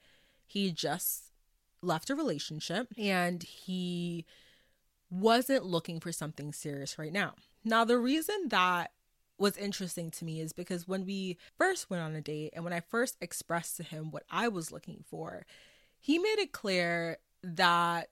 he 0.46 0.72
just 0.72 1.32
left 1.82 2.10
a 2.10 2.16
relationship 2.16 2.88
and 2.98 3.44
he 3.44 4.26
wasn't 5.10 5.66
looking 5.66 6.00
for 6.00 6.12
something 6.12 6.54
serious 6.54 6.98
right 6.98 7.14
now. 7.14 7.34
Now, 7.64 7.86
the 7.86 7.98
reason 7.98 8.50
that 8.50 8.92
was 9.38 9.58
interesting 9.58 10.10
to 10.12 10.26
me 10.26 10.42
is 10.42 10.54
because 10.54 10.88
when 10.88 11.06
we 11.06 11.38
first 11.58 11.90
went 11.90 12.02
on 12.02 12.16
a 12.16 12.22
date 12.22 12.52
and 12.54 12.64
when 12.64 12.74
I 12.74 12.80
first 12.80 13.18
expressed 13.22 13.78
to 13.78 13.84
him 13.84 14.12
what 14.12 14.24
I 14.32 14.48
was 14.48 14.72
looking 14.72 15.04
for, 15.08 15.46
he 16.00 16.18
made 16.18 16.40
it 16.40 16.52
clear 16.52 17.18
that 17.44 18.10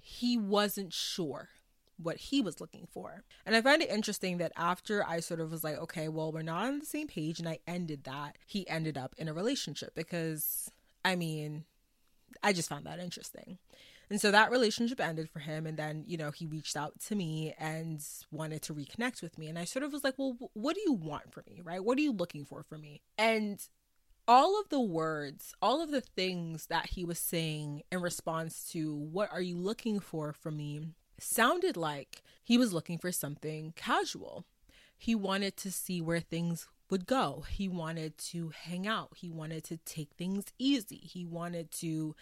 he 0.00 0.36
wasn't 0.36 0.92
sure 0.92 1.48
what 1.96 2.16
he 2.16 2.40
was 2.40 2.60
looking 2.60 2.86
for. 2.92 3.24
And 3.46 3.54
I 3.54 3.60
find 3.60 3.82
it 3.82 3.90
interesting 3.90 4.38
that 4.38 4.52
after 4.56 5.06
I 5.06 5.20
sort 5.20 5.40
of 5.40 5.50
was 5.50 5.64
like, 5.64 5.78
okay, 5.78 6.08
well, 6.08 6.32
we're 6.32 6.42
not 6.42 6.66
on 6.66 6.78
the 6.80 6.86
same 6.86 7.08
page, 7.08 7.38
and 7.38 7.48
I 7.48 7.58
ended 7.66 8.04
that, 8.04 8.36
he 8.46 8.68
ended 8.68 8.98
up 8.98 9.14
in 9.18 9.28
a 9.28 9.34
relationship 9.34 9.94
because, 9.94 10.70
I 11.04 11.16
mean, 11.16 11.64
I 12.42 12.52
just 12.52 12.68
found 12.68 12.86
that 12.86 12.98
interesting. 12.98 13.58
And 14.10 14.20
so 14.20 14.30
that 14.30 14.50
relationship 14.50 15.00
ended 15.00 15.30
for 15.30 15.38
him. 15.38 15.66
And 15.66 15.78
then, 15.78 16.04
you 16.06 16.16
know, 16.16 16.30
he 16.30 16.46
reached 16.46 16.76
out 16.76 17.00
to 17.06 17.14
me 17.14 17.54
and 17.58 18.04
wanted 18.30 18.62
to 18.62 18.74
reconnect 18.74 19.22
with 19.22 19.38
me. 19.38 19.48
And 19.48 19.58
I 19.58 19.64
sort 19.64 19.82
of 19.82 19.92
was 19.92 20.04
like, 20.04 20.14
well, 20.18 20.36
what 20.52 20.74
do 20.74 20.82
you 20.84 20.92
want 20.92 21.32
from 21.32 21.44
me? 21.46 21.62
Right? 21.64 21.82
What 21.82 21.96
are 21.96 22.02
you 22.02 22.12
looking 22.12 22.44
for 22.44 22.62
from 22.62 22.82
me? 22.82 23.00
And 23.16 23.58
all 24.26 24.60
of 24.60 24.68
the 24.68 24.80
words, 24.80 25.54
all 25.60 25.82
of 25.82 25.90
the 25.90 26.00
things 26.00 26.66
that 26.66 26.90
he 26.90 27.04
was 27.04 27.18
saying 27.18 27.82
in 27.90 28.00
response 28.00 28.68
to 28.72 28.94
what 28.94 29.30
are 29.32 29.42
you 29.42 29.56
looking 29.58 30.00
for 30.00 30.32
from 30.32 30.56
me 30.56 30.80
sounded 31.18 31.76
like 31.76 32.22
he 32.42 32.58
was 32.58 32.72
looking 32.72 32.98
for 32.98 33.12
something 33.12 33.72
casual. 33.76 34.44
He 34.96 35.14
wanted 35.14 35.56
to 35.58 35.72
see 35.72 36.00
where 36.00 36.20
things 36.20 36.68
would 36.90 37.06
go. 37.06 37.44
He 37.48 37.68
wanted 37.68 38.18
to 38.18 38.50
hang 38.50 38.86
out. 38.86 39.10
He 39.16 39.30
wanted 39.30 39.64
to 39.64 39.78
take 39.78 40.10
things 40.16 40.46
easy. 40.58 41.00
He 41.02 41.24
wanted 41.24 41.70
to 41.72 42.14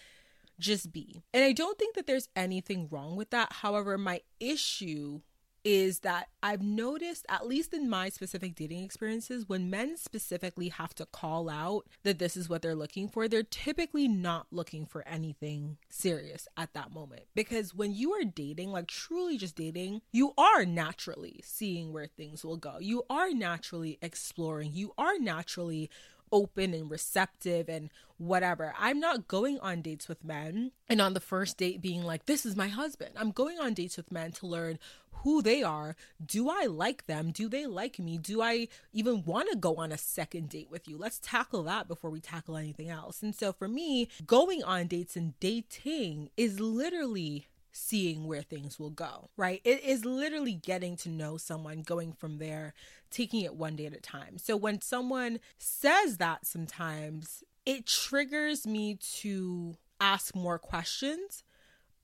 just 0.59 0.93
be. 0.93 1.23
And 1.35 1.45
I 1.45 1.53
don't 1.53 1.79
think 1.79 1.95
that 1.97 2.07
there's 2.07 2.29
anything 2.37 2.89
wrong 2.91 3.17
with 3.17 3.31
that. 3.31 3.53
However, 3.53 3.99
my 3.99 4.21
issue 4.39 5.21
is 5.65 6.01
that 6.01 6.29
I've 6.43 6.63
noticed, 6.63 7.25
at 7.29 7.47
least 7.47 7.73
in 7.73 7.89
my 7.89 8.09
specific 8.09 8.55
dating 8.55 8.83
experiences, 8.83 9.49
when 9.49 9.71
men 9.71 9.97
specifically 9.97 10.71
have 10.71 10.95
to 10.97 11.07
call 11.07 11.49
out 11.49 11.87
that 12.03 12.19
this 12.19 12.37
is 12.37 12.49
what 12.49 12.63
they're 12.63 12.75
looking 12.75 13.09
for, 13.09 13.29
they're 13.29 13.43
typically 13.43 14.09
not 14.09 14.47
looking 14.51 14.87
for 14.87 15.07
anything 15.07 15.79
serious 15.89 16.49
at 16.57 16.75
that 16.75 16.93
moment. 16.93 17.23
Because 17.35 17.75
when 17.75 17.95
you 17.95 18.13
are 18.13 18.25
dating, 18.25 18.71
like 18.73 18.89
truly 18.89 19.39
just 19.39 19.57
dating, 19.57 20.03
you 20.11 20.33
are 20.37 20.65
naturally 20.65 21.41
seeing 21.45 21.93
where 21.93 22.07
things 22.07 22.45
will 22.45 22.57
go. 22.57 22.79
You 22.81 23.05
are 23.09 23.31
naturally 23.31 23.99
exploring. 24.03 24.73
You 24.75 24.93
are 24.99 25.19
naturally 25.19 25.91
open 26.33 26.75
and 26.75 26.91
receptive 26.91 27.69
and 27.69 27.91
whatever. 28.17 28.75
I'm 28.79 28.99
not 28.99 29.29
going 29.29 29.59
on 29.61 29.83
dates 29.83 30.09
with 30.09 30.25
men 30.25 30.73
and 30.89 31.01
on 31.01 31.15
the 31.15 31.21
first 31.21 31.59
date 31.59 31.83
being 31.83 32.03
like, 32.03 32.27
this 32.27 32.47
is 32.47 32.57
my 32.57 32.69
husband. 32.69 33.11
I'm 33.17 33.31
going 33.31 33.59
on 33.59 33.75
dates 33.75 33.97
with 33.97 34.11
men 34.11 34.33
to 34.33 34.47
learn 34.47 34.79
who 35.23 35.43
they 35.43 35.63
are. 35.63 35.95
Do 36.25 36.49
I 36.49 36.67
like 36.67 37.07
them? 37.07 37.31
Do 37.31 37.49
they 37.49 37.67
like 37.67 37.99
me? 37.99 38.19
Do 38.19 38.43
I 38.43 38.69
even 38.93 39.25
want 39.25 39.51
to 39.51 39.57
go 39.57 39.77
on 39.77 39.93
a 39.93 39.99
second 39.99 40.49
date 40.49 40.71
with 40.71 40.89
you? 40.89 40.97
Let's 40.97 41.21
tackle 41.21 41.63
that 41.65 41.87
before 41.87 42.11
we 42.11 42.21
tackle 42.21 42.57
anything 42.57 42.91
else. 42.91 43.23
And 43.23 43.35
so 43.35 43.53
for 43.53 43.69
me, 43.69 44.09
going 44.27 44.65
on 44.65 44.89
dates 44.89 45.17
and 45.17 45.39
dating 45.39 46.31
is 46.37 46.59
literally 46.61 47.47
seeing 47.73 48.27
where 48.27 48.43
things 48.43 48.79
will 48.79 48.91
go, 48.91 49.31
right? 49.37 49.61
It 49.65 49.83
is 49.83 50.05
literally 50.05 50.55
getting 50.55 50.97
to 50.99 51.09
know 51.09 51.37
someone, 51.37 51.83
going 51.83 52.13
from 52.13 52.39
there, 52.39 52.75
taking 53.11 53.41
it 53.41 53.55
one 53.55 53.77
day 53.77 53.87
at 53.87 53.95
a 53.95 54.01
time. 54.01 54.39
So 54.39 54.57
when 54.57 54.81
someone 54.81 55.41
says 55.59 56.19
that 56.19 56.47
sometimes, 56.47 57.43
it 57.65 57.87
triggers 57.87 58.67
me 58.67 58.97
to 59.21 59.77
ask 60.01 60.35
more 60.35 60.59
questions 60.59 61.43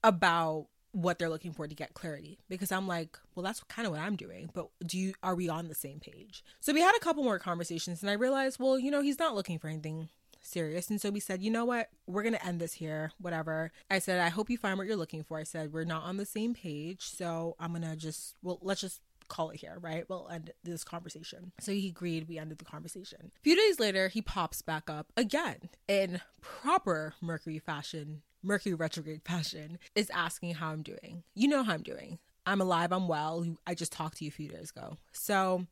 about 0.02 0.66
what 0.92 1.18
they're 1.18 1.28
looking 1.28 1.52
for 1.52 1.68
to 1.68 1.74
get 1.74 1.94
clarity 1.94 2.38
because 2.48 2.72
I'm 2.72 2.88
like, 2.88 3.18
well, 3.34 3.44
that's 3.44 3.62
kind 3.64 3.86
of 3.86 3.92
what 3.92 4.00
I'm 4.00 4.16
doing, 4.16 4.50
but 4.54 4.68
do 4.84 4.98
you 4.98 5.14
are 5.22 5.34
we 5.34 5.48
on 5.48 5.68
the 5.68 5.74
same 5.74 6.00
page? 6.00 6.42
So 6.60 6.72
we 6.72 6.80
had 6.80 6.96
a 6.96 7.00
couple 7.00 7.22
more 7.22 7.38
conversations 7.38 8.02
and 8.02 8.10
I 8.10 8.14
realized, 8.14 8.58
well, 8.58 8.78
you 8.78 8.90
know, 8.90 9.02
he's 9.02 9.18
not 9.18 9.34
looking 9.34 9.58
for 9.58 9.68
anything 9.68 10.08
serious. 10.48 10.90
And 10.90 11.00
so 11.00 11.10
we 11.10 11.20
said, 11.20 11.42
you 11.42 11.50
know 11.50 11.64
what? 11.64 11.88
We're 12.06 12.22
going 12.22 12.34
to 12.34 12.46
end 12.46 12.60
this 12.60 12.74
here, 12.74 13.12
whatever. 13.20 13.70
I 13.90 13.98
said, 13.98 14.20
I 14.20 14.28
hope 14.28 14.50
you 14.50 14.58
find 14.58 14.78
what 14.78 14.86
you're 14.86 14.96
looking 14.96 15.22
for. 15.22 15.38
I 15.38 15.44
said, 15.44 15.72
we're 15.72 15.84
not 15.84 16.04
on 16.04 16.16
the 16.16 16.26
same 16.26 16.54
page. 16.54 17.02
So 17.02 17.56
I'm 17.58 17.70
going 17.72 17.82
to 17.82 17.96
just, 17.96 18.34
well, 18.42 18.58
let's 18.62 18.80
just 18.80 19.00
call 19.28 19.50
it 19.50 19.60
here, 19.60 19.78
right? 19.80 20.04
We'll 20.08 20.28
end 20.28 20.52
this 20.64 20.84
conversation. 20.84 21.52
So 21.60 21.72
he 21.72 21.88
agreed. 21.88 22.28
We 22.28 22.38
ended 22.38 22.58
the 22.58 22.64
conversation. 22.64 23.30
A 23.36 23.42
few 23.42 23.54
days 23.54 23.78
later, 23.78 24.08
he 24.08 24.22
pops 24.22 24.62
back 24.62 24.88
up 24.88 25.12
again 25.16 25.68
in 25.86 26.20
proper 26.40 27.14
Mercury 27.20 27.58
fashion, 27.58 28.22
Mercury 28.42 28.74
retrograde 28.74 29.22
fashion, 29.24 29.78
is 29.94 30.10
asking 30.10 30.54
how 30.54 30.70
I'm 30.70 30.82
doing. 30.82 31.24
You 31.34 31.48
know 31.48 31.62
how 31.62 31.74
I'm 31.74 31.82
doing. 31.82 32.18
I'm 32.46 32.62
alive. 32.62 32.92
I'm 32.92 33.06
well. 33.06 33.46
I 33.66 33.74
just 33.74 33.92
talked 33.92 34.18
to 34.18 34.24
you 34.24 34.28
a 34.28 34.32
few 34.32 34.48
days 34.48 34.70
ago. 34.70 34.96
So 35.12 35.66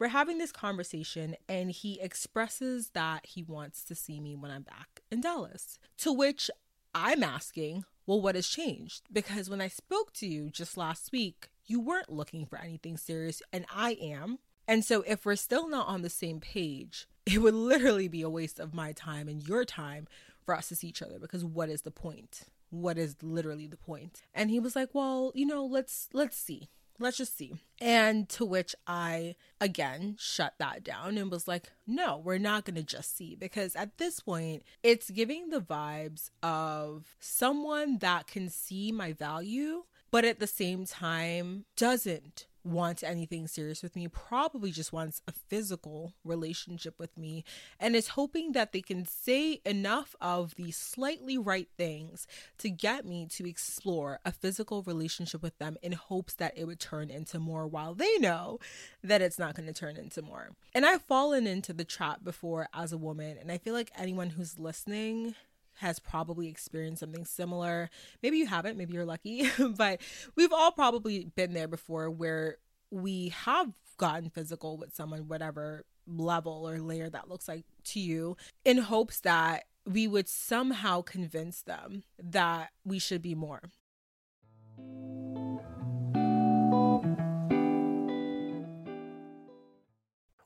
we're 0.00 0.08
having 0.08 0.38
this 0.38 0.50
conversation, 0.50 1.36
and 1.46 1.70
he 1.70 2.00
expresses 2.00 2.90
that 2.94 3.26
he 3.26 3.42
wants 3.42 3.84
to 3.84 3.94
see 3.94 4.18
me 4.18 4.34
when 4.34 4.50
I'm 4.50 4.62
back 4.62 5.02
in 5.10 5.20
Dallas. 5.20 5.78
To 5.98 6.12
which 6.12 6.50
I'm 6.94 7.22
asking, 7.22 7.84
well, 8.06 8.20
what 8.20 8.34
has 8.34 8.48
changed? 8.48 9.02
Because 9.12 9.50
when 9.50 9.60
I 9.60 9.68
spoke 9.68 10.12
to 10.14 10.26
you 10.26 10.48
just 10.48 10.78
last 10.78 11.12
week, 11.12 11.50
you 11.66 11.80
weren't 11.80 12.10
looking 12.10 12.46
for 12.46 12.58
anything 12.58 12.96
serious, 12.96 13.42
and 13.52 13.66
I 13.72 13.98
am. 14.00 14.38
And 14.66 14.84
so, 14.84 15.04
if 15.06 15.26
we're 15.26 15.36
still 15.36 15.68
not 15.68 15.86
on 15.86 16.00
the 16.00 16.10
same 16.10 16.40
page, 16.40 17.06
it 17.26 17.42
would 17.42 17.54
literally 17.54 18.08
be 18.08 18.22
a 18.22 18.30
waste 18.30 18.58
of 18.58 18.72
my 18.72 18.92
time 18.92 19.28
and 19.28 19.46
your 19.46 19.66
time 19.66 20.08
for 20.46 20.56
us 20.56 20.68
to 20.68 20.76
see 20.76 20.88
each 20.88 21.02
other 21.02 21.18
because 21.18 21.44
what 21.44 21.68
is 21.68 21.82
the 21.82 21.90
point? 21.90 22.44
What 22.70 22.96
is 22.96 23.16
literally 23.22 23.66
the 23.66 23.76
point? 23.76 24.22
And 24.32 24.48
he 24.48 24.60
was 24.60 24.74
like, 24.74 24.94
"Well, 24.94 25.32
you 25.34 25.44
know, 25.44 25.64
let's 25.64 26.08
let's 26.12 26.38
see. 26.38 26.70
Let's 27.00 27.16
just 27.16 27.36
see. 27.36 27.54
And 27.80 28.28
to 28.28 28.44
which 28.44 28.74
I 28.86 29.34
again 29.58 30.16
shut 30.18 30.54
that 30.58 30.84
down 30.84 31.16
and 31.16 31.30
was 31.30 31.48
like, 31.48 31.72
no, 31.86 32.18
we're 32.18 32.36
not 32.36 32.66
going 32.66 32.74
to 32.76 32.82
just 32.82 33.16
see 33.16 33.34
because 33.34 33.74
at 33.74 33.96
this 33.96 34.20
point, 34.20 34.64
it's 34.82 35.10
giving 35.10 35.48
the 35.48 35.62
vibes 35.62 36.28
of 36.42 37.16
someone 37.18 37.98
that 37.98 38.26
can 38.26 38.50
see 38.50 38.92
my 38.92 39.14
value, 39.14 39.84
but 40.10 40.26
at 40.26 40.40
the 40.40 40.46
same 40.46 40.84
time 40.84 41.64
doesn't 41.74 42.46
wants 42.64 43.02
anything 43.02 43.46
serious 43.46 43.82
with 43.82 43.96
me, 43.96 44.08
probably 44.08 44.70
just 44.70 44.92
wants 44.92 45.22
a 45.26 45.32
physical 45.32 46.14
relationship 46.24 46.98
with 46.98 47.16
me, 47.16 47.44
and 47.78 47.96
is 47.96 48.08
hoping 48.08 48.52
that 48.52 48.72
they 48.72 48.82
can 48.82 49.04
say 49.06 49.60
enough 49.64 50.14
of 50.20 50.54
the 50.56 50.70
slightly 50.70 51.38
right 51.38 51.68
things 51.76 52.26
to 52.58 52.70
get 52.70 53.04
me 53.04 53.26
to 53.26 53.48
explore 53.48 54.20
a 54.24 54.32
physical 54.32 54.82
relationship 54.82 55.42
with 55.42 55.56
them 55.58 55.76
in 55.82 55.92
hopes 55.92 56.34
that 56.34 56.56
it 56.56 56.66
would 56.66 56.80
turn 56.80 57.10
into 57.10 57.38
more 57.38 57.66
while 57.66 57.94
they 57.94 58.18
know 58.18 58.58
that 59.02 59.22
it's 59.22 59.38
not 59.38 59.54
going 59.54 59.66
to 59.66 59.72
turn 59.72 59.96
into 59.96 60.22
more. 60.22 60.50
And 60.74 60.84
I've 60.84 61.02
fallen 61.02 61.46
into 61.46 61.72
the 61.72 61.84
trap 61.84 62.22
before 62.22 62.68
as 62.74 62.92
a 62.92 62.98
woman, 62.98 63.38
and 63.38 63.50
I 63.50 63.58
feel 63.58 63.74
like 63.74 63.90
anyone 63.96 64.30
who's 64.30 64.58
listening 64.58 65.34
has 65.80 65.98
probably 65.98 66.48
experienced 66.48 67.00
something 67.00 67.24
similar. 67.24 67.90
Maybe 68.22 68.36
you 68.36 68.46
haven't, 68.46 68.76
maybe 68.76 68.92
you're 68.92 69.04
lucky, 69.04 69.50
but 69.76 70.00
we've 70.36 70.52
all 70.52 70.72
probably 70.72 71.24
been 71.34 71.54
there 71.54 71.68
before 71.68 72.10
where 72.10 72.58
we 72.90 73.30
have 73.30 73.72
gotten 73.96 74.28
physical 74.30 74.76
with 74.76 74.94
someone, 74.94 75.28
whatever 75.28 75.84
level 76.06 76.68
or 76.68 76.80
layer 76.80 77.08
that 77.08 77.28
looks 77.28 77.48
like 77.48 77.64
to 77.84 78.00
you, 78.00 78.36
in 78.64 78.78
hopes 78.78 79.20
that 79.20 79.64
we 79.86 80.06
would 80.06 80.28
somehow 80.28 81.00
convince 81.00 81.62
them 81.62 82.02
that 82.18 82.70
we 82.84 82.98
should 82.98 83.22
be 83.22 83.34
more. 83.34 83.62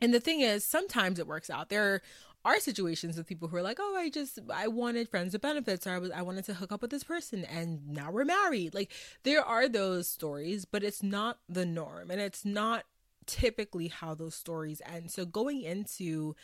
And 0.00 0.14
the 0.14 0.20
thing 0.20 0.40
is, 0.40 0.64
sometimes 0.64 1.18
it 1.18 1.26
works 1.26 1.50
out. 1.50 1.68
There 1.68 2.02
are 2.44 2.60
situations 2.60 3.16
with 3.16 3.26
people 3.26 3.48
who 3.48 3.56
are 3.56 3.62
like, 3.62 3.78
oh, 3.80 3.96
I 3.96 4.10
just 4.10 4.38
I 4.52 4.68
wanted 4.68 5.08
friends 5.08 5.32
with 5.32 5.42
benefits, 5.42 5.86
or 5.86 5.92
I 5.92 5.98
was 5.98 6.10
I 6.10 6.22
wanted 6.22 6.44
to 6.46 6.54
hook 6.54 6.72
up 6.72 6.82
with 6.82 6.90
this 6.90 7.04
person, 7.04 7.44
and 7.44 7.88
now 7.88 8.10
we're 8.10 8.24
married. 8.24 8.74
Like 8.74 8.92
there 9.24 9.44
are 9.44 9.68
those 9.68 10.08
stories, 10.08 10.64
but 10.64 10.82
it's 10.82 11.02
not 11.02 11.38
the 11.48 11.66
norm, 11.66 12.10
and 12.10 12.20
it's 12.20 12.44
not 12.44 12.84
typically 13.26 13.88
how 13.88 14.14
those 14.14 14.34
stories 14.34 14.80
end. 14.86 15.10
So 15.10 15.24
going 15.26 15.62
into 15.62 16.34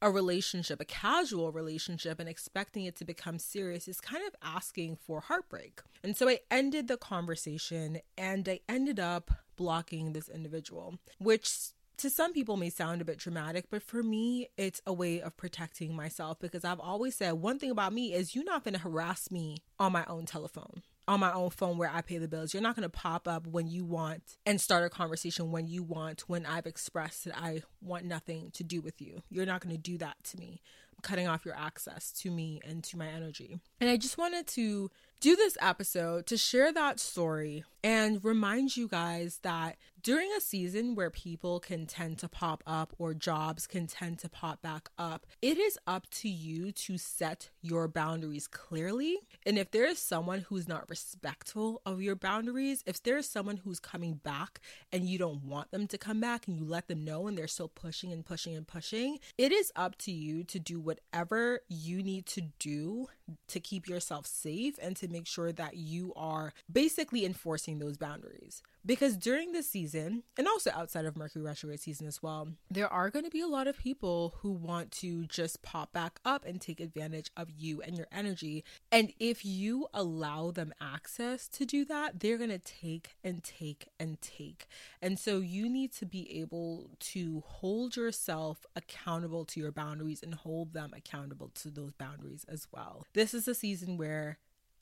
a 0.00 0.10
relationship, 0.10 0.80
a 0.80 0.84
casual 0.84 1.50
relationship, 1.50 2.20
and 2.20 2.28
expecting 2.28 2.84
it 2.84 2.94
to 2.96 3.04
become 3.04 3.38
serious 3.38 3.88
is 3.88 4.00
kind 4.00 4.22
of 4.26 4.34
asking 4.42 4.96
for 4.96 5.20
heartbreak. 5.20 5.80
And 6.04 6.16
so 6.16 6.28
I 6.28 6.40
ended 6.50 6.86
the 6.86 6.96
conversation 6.96 7.98
and 8.16 8.48
I 8.48 8.60
ended 8.68 9.00
up 9.00 9.32
blocking 9.56 10.12
this 10.12 10.28
individual, 10.28 10.98
which 11.18 11.72
to 11.98 12.10
some 12.10 12.32
people 12.32 12.56
may 12.56 12.70
sound 12.70 13.00
a 13.00 13.04
bit 13.04 13.18
dramatic, 13.18 13.66
but 13.70 13.82
for 13.82 14.02
me, 14.02 14.48
it's 14.56 14.80
a 14.86 14.92
way 14.92 15.20
of 15.20 15.36
protecting 15.36 15.94
myself 15.94 16.38
because 16.38 16.64
I've 16.64 16.80
always 16.80 17.16
said 17.16 17.32
one 17.32 17.58
thing 17.58 17.70
about 17.70 17.92
me 17.92 18.14
is 18.14 18.34
you're 18.34 18.44
not 18.44 18.64
going 18.64 18.74
to 18.74 18.80
harass 18.80 19.30
me 19.30 19.58
on 19.78 19.92
my 19.92 20.04
own 20.06 20.26
telephone 20.26 20.82
on 21.08 21.20
my 21.20 21.32
own 21.32 21.48
phone 21.48 21.78
where 21.78 21.90
I 21.90 22.02
pay 22.02 22.18
the 22.18 22.28
bills. 22.28 22.52
You're 22.52 22.62
not 22.62 22.76
going 22.76 22.82
to 22.82 22.90
pop 22.90 23.26
up 23.26 23.46
when 23.46 23.66
you 23.66 23.82
want 23.82 24.36
and 24.44 24.60
start 24.60 24.84
a 24.84 24.90
conversation 24.90 25.50
when 25.50 25.66
you 25.66 25.82
want, 25.82 26.28
when 26.28 26.44
I've 26.44 26.66
expressed 26.66 27.24
that 27.24 27.34
I 27.36 27.62
want 27.80 28.04
nothing 28.04 28.50
to 28.52 28.62
do 28.62 28.82
with 28.82 29.00
you. 29.00 29.22
You're 29.30 29.46
not 29.46 29.62
going 29.62 29.74
to 29.74 29.80
do 29.80 29.96
that 29.98 30.16
to 30.24 30.36
me 30.36 30.60
cutting 31.02 31.28
off 31.28 31.44
your 31.44 31.56
access 31.56 32.12
to 32.12 32.30
me 32.30 32.60
and 32.66 32.82
to 32.84 32.98
my 32.98 33.06
energy. 33.06 33.58
And 33.80 33.88
I 33.88 33.96
just 33.96 34.18
wanted 34.18 34.46
to 34.48 34.90
do 35.20 35.34
this 35.34 35.56
episode 35.60 36.26
to 36.26 36.36
share 36.36 36.72
that 36.72 37.00
story 37.00 37.64
and 37.82 38.24
remind 38.24 38.76
you 38.76 38.88
guys 38.88 39.40
that 39.42 39.76
during 40.02 40.30
a 40.36 40.40
season 40.40 40.94
where 40.94 41.10
people 41.10 41.60
can 41.60 41.86
tend 41.86 42.18
to 42.18 42.28
pop 42.28 42.62
up 42.66 42.94
or 42.98 43.14
jobs 43.14 43.66
can 43.66 43.86
tend 43.86 44.18
to 44.18 44.28
pop 44.28 44.62
back 44.62 44.88
up, 44.98 45.26
it 45.42 45.58
is 45.58 45.78
up 45.86 46.08
to 46.10 46.28
you 46.28 46.70
to 46.72 46.96
set 46.98 47.50
your 47.62 47.88
boundaries 47.88 48.46
clearly. 48.46 49.18
And 49.44 49.58
if 49.58 49.70
there 49.70 49.86
is 49.86 49.98
someone 49.98 50.40
who's 50.48 50.68
not 50.68 50.88
respectful 50.88 51.82
of 51.84 52.00
your 52.00 52.14
boundaries, 52.14 52.82
if 52.86 53.02
there's 53.02 53.28
someone 53.28 53.56
who's 53.58 53.80
coming 53.80 54.14
back 54.14 54.60
and 54.92 55.08
you 55.08 55.18
don't 55.18 55.44
want 55.44 55.70
them 55.72 55.86
to 55.88 55.98
come 55.98 56.20
back 56.20 56.46
and 56.46 56.56
you 56.56 56.64
let 56.64 56.88
them 56.88 57.04
know 57.04 57.26
and 57.26 57.36
they're 57.36 57.48
still 57.48 57.68
pushing 57.68 58.12
and 58.12 58.24
pushing 58.24 58.54
and 58.56 58.66
pushing, 58.66 59.18
it 59.36 59.52
is 59.52 59.72
up 59.74 59.96
to 59.98 60.12
you 60.12 60.44
to 60.44 60.58
do 60.58 60.78
whatever 60.78 61.60
you 61.68 62.02
need 62.02 62.26
to 62.26 62.42
do 62.58 63.08
to 63.48 63.60
keep 63.60 63.88
yourself 63.88 64.26
safe 64.26 64.78
and 64.80 64.96
to 64.96 65.07
make 65.10 65.26
sure 65.26 65.52
that 65.52 65.76
you 65.76 66.12
are 66.16 66.52
basically 66.70 67.24
enforcing 67.24 67.78
those 67.78 67.96
boundaries. 67.96 68.62
Because 68.86 69.16
during 69.16 69.52
this 69.52 69.68
season, 69.68 70.22
and 70.38 70.48
also 70.48 70.70
outside 70.70 71.04
of 71.04 71.16
Mercury 71.16 71.44
retrograde 71.44 71.80
season 71.80 72.06
as 72.06 72.22
well, 72.22 72.48
there 72.70 72.90
are 72.90 73.10
going 73.10 73.24
to 73.24 73.30
be 73.30 73.40
a 73.40 73.46
lot 73.46 73.66
of 73.66 73.76
people 73.76 74.34
who 74.40 74.50
want 74.52 74.92
to 74.92 75.26
just 75.26 75.62
pop 75.62 75.92
back 75.92 76.20
up 76.24 76.44
and 76.46 76.60
take 76.60 76.80
advantage 76.80 77.30
of 77.36 77.50
you 77.50 77.82
and 77.82 77.98
your 77.98 78.06
energy. 78.10 78.64
And 78.90 79.12
if 79.18 79.44
you 79.44 79.88
allow 79.92 80.52
them 80.52 80.72
access 80.80 81.48
to 81.48 81.66
do 81.66 81.84
that, 81.86 82.20
they're 82.20 82.38
going 82.38 82.48
to 82.48 82.58
take 82.58 83.16
and 83.22 83.44
take 83.44 83.88
and 84.00 84.20
take. 84.22 84.66
And 85.02 85.18
so 85.18 85.38
you 85.38 85.68
need 85.68 85.92
to 85.94 86.06
be 86.06 86.40
able 86.40 86.90
to 87.00 87.42
hold 87.46 87.96
yourself 87.96 88.64
accountable 88.74 89.44
to 89.46 89.60
your 89.60 89.72
boundaries 89.72 90.22
and 90.22 90.34
hold 90.34 90.72
them 90.72 90.92
accountable 90.96 91.50
to 91.56 91.70
those 91.70 91.92
boundaries 91.92 92.46
as 92.48 92.66
well. 92.72 93.04
This 93.12 93.34
is 93.34 93.46
a 93.48 93.54
season 93.54 93.98
where 93.98 94.38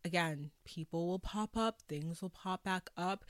again, 0.06 0.52
people 0.64 1.08
will 1.08 1.18
pop 1.18 1.56
up, 1.56 1.82
things 1.88 2.22
will 2.22 2.30
pop 2.30 2.62
back 2.62 2.88
up. 2.96 3.24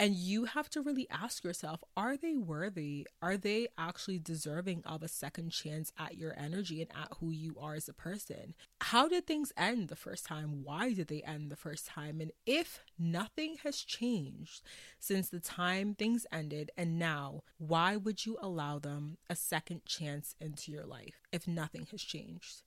And 0.00 0.16
you 0.16 0.46
have 0.46 0.68
to 0.70 0.80
really 0.80 1.06
ask 1.10 1.44
yourself 1.44 1.84
are 1.96 2.16
they 2.16 2.36
worthy? 2.36 3.06
Are 3.20 3.36
they 3.36 3.68
actually 3.78 4.18
deserving 4.18 4.82
of 4.84 5.02
a 5.02 5.08
second 5.08 5.50
chance 5.50 5.92
at 5.96 6.16
your 6.16 6.34
energy 6.36 6.80
and 6.80 6.90
at 6.90 7.18
who 7.20 7.30
you 7.30 7.54
are 7.60 7.74
as 7.74 7.88
a 7.88 7.92
person? 7.92 8.54
How 8.80 9.06
did 9.06 9.26
things 9.26 9.52
end 9.56 9.88
the 9.88 9.94
first 9.94 10.26
time? 10.26 10.64
Why 10.64 10.92
did 10.92 11.06
they 11.06 11.22
end 11.22 11.50
the 11.50 11.56
first 11.56 11.86
time? 11.86 12.20
And 12.20 12.32
if 12.46 12.80
nothing 12.98 13.58
has 13.62 13.76
changed 13.76 14.62
since 14.98 15.28
the 15.28 15.38
time 15.38 15.94
things 15.94 16.26
ended 16.32 16.72
and 16.76 16.98
now, 16.98 17.42
why 17.58 17.96
would 17.96 18.26
you 18.26 18.38
allow 18.40 18.80
them 18.80 19.18
a 19.30 19.36
second 19.36 19.84
chance 19.84 20.34
into 20.40 20.72
your 20.72 20.86
life 20.86 21.20
if 21.30 21.46
nothing 21.46 21.86
has 21.92 22.02
changed? 22.02 22.62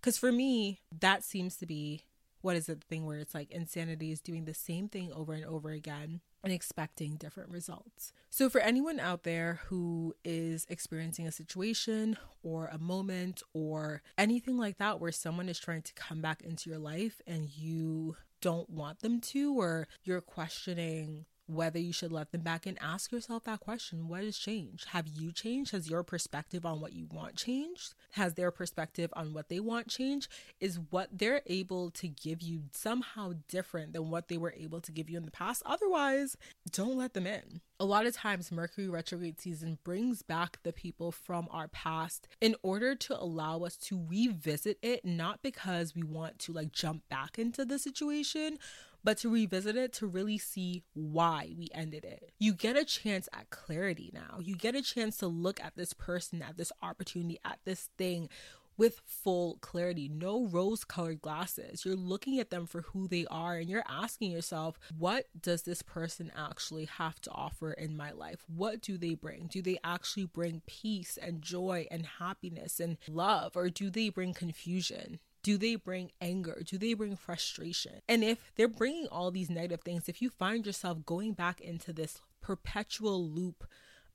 Because 0.00 0.18
for 0.18 0.32
me, 0.32 0.82
that 1.00 1.24
seems 1.24 1.56
to 1.56 1.66
be 1.66 2.02
what 2.44 2.56
is 2.56 2.68
it 2.68 2.82
the 2.82 2.86
thing 2.86 3.06
where 3.06 3.18
it's 3.18 3.34
like 3.34 3.50
insanity 3.50 4.12
is 4.12 4.20
doing 4.20 4.44
the 4.44 4.52
same 4.52 4.86
thing 4.86 5.10
over 5.14 5.32
and 5.32 5.46
over 5.46 5.70
again 5.70 6.20
and 6.42 6.52
expecting 6.52 7.16
different 7.16 7.50
results. 7.50 8.12
So, 8.28 8.50
for 8.50 8.60
anyone 8.60 9.00
out 9.00 9.22
there 9.22 9.60
who 9.68 10.14
is 10.24 10.66
experiencing 10.68 11.26
a 11.26 11.32
situation 11.32 12.18
or 12.42 12.66
a 12.66 12.78
moment 12.78 13.42
or 13.54 14.02
anything 14.18 14.58
like 14.58 14.76
that 14.76 15.00
where 15.00 15.10
someone 15.10 15.48
is 15.48 15.58
trying 15.58 15.82
to 15.82 15.94
come 15.94 16.20
back 16.20 16.42
into 16.42 16.68
your 16.68 16.78
life 16.78 17.22
and 17.26 17.48
you 17.48 18.16
don't 18.42 18.68
want 18.68 19.00
them 19.00 19.22
to, 19.22 19.58
or 19.58 19.88
you're 20.02 20.20
questioning 20.20 21.24
whether 21.46 21.78
you 21.78 21.92
should 21.92 22.12
let 22.12 22.32
them 22.32 22.40
back 22.40 22.66
and 22.66 22.78
ask 22.80 23.12
yourself 23.12 23.44
that 23.44 23.60
question. 23.60 24.08
What 24.08 24.24
has 24.24 24.38
changed? 24.38 24.88
Have 24.88 25.08
you 25.08 25.32
changed? 25.32 25.72
Has 25.72 25.90
your 25.90 26.02
perspective 26.02 26.64
on 26.64 26.80
what 26.80 26.92
you 26.92 27.06
want 27.12 27.36
changed? 27.36 27.94
Has 28.12 28.34
their 28.34 28.50
perspective 28.50 29.12
on 29.14 29.34
what 29.34 29.48
they 29.48 29.60
want 29.60 29.88
changed? 29.88 30.28
Is 30.60 30.78
what 30.90 31.08
they're 31.12 31.42
able 31.46 31.90
to 31.92 32.08
give 32.08 32.42
you 32.42 32.62
somehow 32.72 33.32
different 33.48 33.92
than 33.92 34.10
what 34.10 34.28
they 34.28 34.36
were 34.36 34.54
able 34.56 34.80
to 34.80 34.92
give 34.92 35.10
you 35.10 35.16
in 35.16 35.24
the 35.24 35.30
past? 35.30 35.62
Otherwise 35.66 36.36
don't 36.70 36.96
let 36.96 37.14
them 37.14 37.26
in. 37.26 37.60
A 37.78 37.84
lot 37.84 38.06
of 38.06 38.14
times 38.14 38.50
mercury 38.50 38.88
retrograde 38.88 39.40
season 39.40 39.78
brings 39.84 40.22
back 40.22 40.58
the 40.62 40.72
people 40.72 41.12
from 41.12 41.48
our 41.50 41.68
past 41.68 42.28
in 42.40 42.56
order 42.62 42.94
to 42.94 43.20
allow 43.20 43.60
us 43.60 43.76
to 43.76 44.00
revisit 44.08 44.78
it 44.80 45.04
not 45.04 45.42
because 45.42 45.94
we 45.94 46.02
want 46.02 46.38
to 46.40 46.52
like 46.52 46.72
jump 46.72 47.02
back 47.08 47.38
into 47.38 47.64
the 47.64 47.78
situation 47.78 48.58
but 49.04 49.18
to 49.18 49.28
revisit 49.28 49.76
it 49.76 49.92
to 49.92 50.06
really 50.06 50.38
see 50.38 50.82
why 50.94 51.54
we 51.56 51.68
ended 51.74 52.04
it. 52.04 52.32
You 52.38 52.54
get 52.54 52.76
a 52.76 52.84
chance 52.84 53.28
at 53.32 53.50
clarity 53.50 54.10
now. 54.12 54.38
You 54.40 54.56
get 54.56 54.74
a 54.74 54.82
chance 54.82 55.18
to 55.18 55.26
look 55.26 55.62
at 55.62 55.76
this 55.76 55.92
person, 55.92 56.42
at 56.42 56.56
this 56.56 56.72
opportunity, 56.82 57.38
at 57.44 57.58
this 57.64 57.90
thing 57.98 58.28
with 58.76 59.00
full 59.06 59.58
clarity, 59.60 60.08
no 60.08 60.46
rose 60.46 60.84
colored 60.84 61.22
glasses. 61.22 61.84
You're 61.84 61.94
looking 61.94 62.40
at 62.40 62.50
them 62.50 62.66
for 62.66 62.82
who 62.82 63.06
they 63.06 63.26
are 63.30 63.54
and 63.54 63.68
you're 63.68 63.84
asking 63.88 64.32
yourself, 64.32 64.78
what 64.98 65.26
does 65.40 65.62
this 65.62 65.82
person 65.82 66.32
actually 66.36 66.86
have 66.86 67.20
to 67.20 67.30
offer 67.30 67.72
in 67.72 67.96
my 67.96 68.10
life? 68.10 68.44
What 68.48 68.80
do 68.80 68.98
they 68.98 69.14
bring? 69.14 69.46
Do 69.46 69.62
they 69.62 69.78
actually 69.84 70.26
bring 70.26 70.62
peace 70.66 71.16
and 71.20 71.40
joy 71.40 71.86
and 71.90 72.06
happiness 72.18 72.80
and 72.80 72.96
love, 73.08 73.56
or 73.56 73.70
do 73.70 73.90
they 73.90 74.08
bring 74.08 74.34
confusion? 74.34 75.20
Do 75.44 75.58
they 75.58 75.76
bring 75.76 76.10
anger? 76.22 76.62
Do 76.64 76.78
they 76.78 76.94
bring 76.94 77.16
frustration? 77.16 78.00
And 78.08 78.24
if 78.24 78.50
they're 78.56 78.66
bringing 78.66 79.06
all 79.08 79.30
these 79.30 79.50
negative 79.50 79.82
things, 79.82 80.08
if 80.08 80.22
you 80.22 80.30
find 80.30 80.64
yourself 80.64 81.04
going 81.04 81.34
back 81.34 81.60
into 81.60 81.92
this 81.92 82.22
perpetual 82.40 83.22
loop 83.22 83.64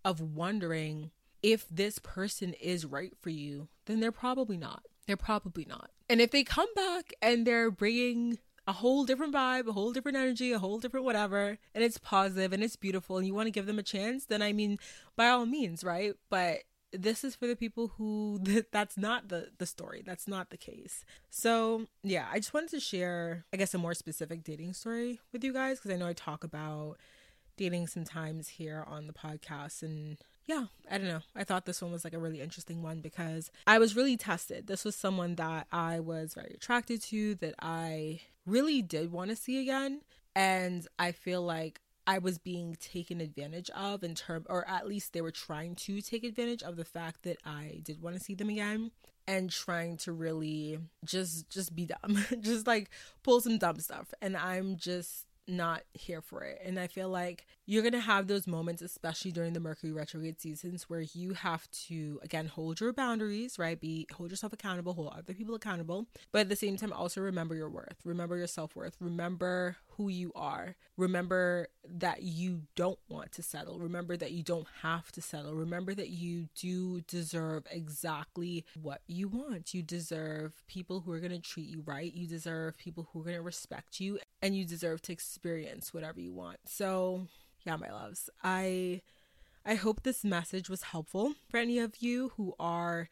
of 0.03 0.19
wondering 0.19 1.11
if 1.43 1.67
this 1.69 1.99
person 1.99 2.53
is 2.53 2.83
right 2.83 3.13
for 3.21 3.29
you, 3.29 3.67
then 3.85 3.99
they're 3.99 4.11
probably 4.11 4.57
not. 4.57 4.81
They're 5.05 5.17
probably 5.17 5.65
not. 5.65 5.91
And 6.09 6.19
if 6.19 6.31
they 6.31 6.43
come 6.43 6.73
back 6.75 7.13
and 7.21 7.45
they're 7.45 7.69
bringing 7.69 8.39
a 8.67 8.73
whole 8.73 9.05
different 9.05 9.33
vibe, 9.33 9.67
a 9.67 9.71
whole 9.71 9.93
different 9.93 10.17
energy, 10.17 10.51
a 10.51 10.59
whole 10.59 10.79
different 10.79 11.05
whatever, 11.05 11.59
and 11.75 11.83
it's 11.83 11.99
positive 11.99 12.53
and 12.53 12.63
it's 12.63 12.75
beautiful 12.75 13.17
and 13.17 13.27
you 13.27 13.35
want 13.35 13.45
to 13.45 13.51
give 13.51 13.67
them 13.67 13.79
a 13.79 13.83
chance, 13.83 14.25
then 14.25 14.41
I 14.41 14.51
mean, 14.51 14.79
by 15.15 15.27
all 15.27 15.45
means, 15.45 15.83
right? 15.83 16.13
But 16.31 16.59
this 16.91 17.23
is 17.23 17.35
for 17.35 17.47
the 17.47 17.55
people 17.55 17.89
who 17.97 18.39
that's 18.71 18.97
not 18.97 19.29
the 19.29 19.49
the 19.57 19.65
story. 19.65 20.03
That's 20.05 20.27
not 20.27 20.49
the 20.49 20.57
case. 20.57 21.05
So 21.29 21.87
yeah 22.03 22.27
i 22.31 22.37
just 22.37 22.53
wanted 22.53 22.69
to 22.69 22.79
share 22.79 23.45
i 23.53 23.57
guess 23.57 23.73
a 23.73 23.77
more 23.77 23.93
specific 23.93 24.43
dating 24.43 24.73
story 24.73 25.19
with 25.31 25.43
you 25.43 25.53
guys 25.53 25.77
because 25.77 25.91
i 25.91 25.97
know 25.97 26.07
i 26.07 26.13
talk 26.13 26.43
about 26.43 26.95
dating 27.57 27.87
sometimes 27.87 28.47
here 28.47 28.85
on 28.87 29.07
the 29.07 29.13
podcast 29.13 29.81
and 29.83 30.17
yeah 30.47 30.65
i 30.89 30.97
don't 30.97 31.07
know. 31.07 31.21
I 31.35 31.43
thought 31.43 31.65
this 31.65 31.81
one 31.81 31.91
was 31.91 32.03
like 32.03 32.13
a 32.13 32.19
really 32.19 32.41
interesting 32.41 32.81
one 32.81 33.01
because 33.01 33.51
i 33.67 33.77
was 33.79 33.95
really 33.95 34.17
tested. 34.17 34.67
This 34.67 34.85
was 34.85 34.95
someone 34.95 35.35
that 35.35 35.67
i 35.71 35.99
was 35.99 36.33
very 36.33 36.53
attracted 36.53 37.01
to 37.03 37.35
that 37.35 37.55
i 37.59 38.21
really 38.45 38.81
did 38.81 39.11
want 39.11 39.29
to 39.29 39.35
see 39.35 39.61
again. 39.61 40.01
And 40.35 40.87
i 40.97 41.11
feel 41.11 41.41
like 41.41 41.81
I 42.09 42.17
was 42.17 42.39
being 42.39 42.75
taken 42.79 43.21
advantage 43.21 43.69
of 43.69 44.03
in 44.03 44.15
term 44.15 44.43
or 44.49 44.67
at 44.67 44.87
least 44.87 45.13
they 45.13 45.21
were 45.21 45.29
trying 45.29 45.75
to 45.75 46.01
take 46.01 46.23
advantage 46.23 46.63
of 46.63 46.75
the 46.75 46.83
fact 46.83 47.21
that 47.21 47.37
I 47.45 47.81
did 47.83 48.01
want 48.01 48.15
to 48.15 48.19
see 48.19 48.33
them 48.33 48.49
again 48.49 48.89
and 49.27 49.51
trying 49.51 49.95
to 49.97 50.11
really 50.11 50.79
just 51.05 51.51
just 51.51 51.75
be 51.75 51.85
dumb. 51.85 52.25
just 52.41 52.65
like 52.65 52.89
pull 53.21 53.41
some 53.41 53.59
dumb 53.59 53.79
stuff 53.79 54.11
and 54.23 54.35
I'm 54.35 54.77
just 54.77 55.27
not 55.47 55.83
here 55.93 56.21
for 56.21 56.41
it. 56.41 56.59
And 56.65 56.79
I 56.79 56.87
feel 56.87 57.09
like 57.09 57.45
you're 57.67 57.83
going 57.83 57.93
to 57.93 57.99
have 57.99 58.27
those 58.27 58.47
moments, 58.47 58.81
especially 58.81 59.31
during 59.31 59.53
the 59.53 59.59
Mercury 59.59 59.91
retrograde 59.91 60.39
seasons, 60.39 60.89
where 60.89 61.01
you 61.01 61.33
have 61.33 61.69
to, 61.87 62.19
again, 62.23 62.45
hold 62.45 62.79
your 62.79 62.93
boundaries, 62.93 63.57
right? 63.57 63.79
Be 63.79 64.07
hold 64.13 64.29
yourself 64.29 64.53
accountable, 64.53 64.93
hold 64.93 65.13
other 65.13 65.33
people 65.33 65.55
accountable, 65.55 66.07
but 66.31 66.41
at 66.41 66.49
the 66.49 66.55
same 66.55 66.77
time, 66.77 66.93
also 66.93 67.21
remember 67.21 67.55
your 67.55 67.69
worth, 67.69 67.97
remember 68.03 68.37
your 68.37 68.47
self 68.47 68.75
worth, 68.75 68.95
remember 68.99 69.77
who 69.99 70.07
you 70.07 70.31
are, 70.33 70.77
remember 70.95 71.67
that 71.85 72.23
you 72.23 72.61
don't 72.77 72.99
want 73.09 73.33
to 73.33 73.43
settle, 73.43 73.77
remember 73.79 74.15
that 74.15 74.31
you 74.31 74.41
don't 74.41 74.67
have 74.81 75.11
to 75.11 75.21
settle, 75.21 75.53
remember 75.53 75.93
that 75.93 76.07
you 76.07 76.47
do 76.55 77.01
deserve 77.01 77.65
exactly 77.69 78.63
what 78.81 79.01
you 79.07 79.27
want. 79.27 79.73
You 79.73 79.83
deserve 79.83 80.63
people 80.69 81.01
who 81.01 81.11
are 81.11 81.19
going 81.19 81.33
to 81.33 81.39
treat 81.39 81.67
you 81.67 81.83
right, 81.85 82.13
you 82.13 82.27
deserve 82.27 82.77
people 82.77 83.09
who 83.11 83.19
are 83.19 83.25
going 83.25 83.35
to 83.35 83.41
respect 83.41 83.99
you, 83.99 84.19
and 84.41 84.55
you 84.55 84.63
deserve 84.63 85.01
to 85.01 85.11
experience 85.11 85.93
whatever 85.93 86.21
you 86.21 86.31
want. 86.31 86.59
So, 86.65 87.27
yeah, 87.65 87.75
my 87.75 87.91
loves, 87.91 88.29
I 88.41 89.01
I 89.65 89.75
hope 89.75 90.03
this 90.03 90.23
message 90.23 90.69
was 90.69 90.83
helpful 90.83 91.33
for 91.49 91.57
any 91.57 91.77
of 91.77 91.97
you 92.01 92.31
who 92.37 92.55
are 92.57 93.09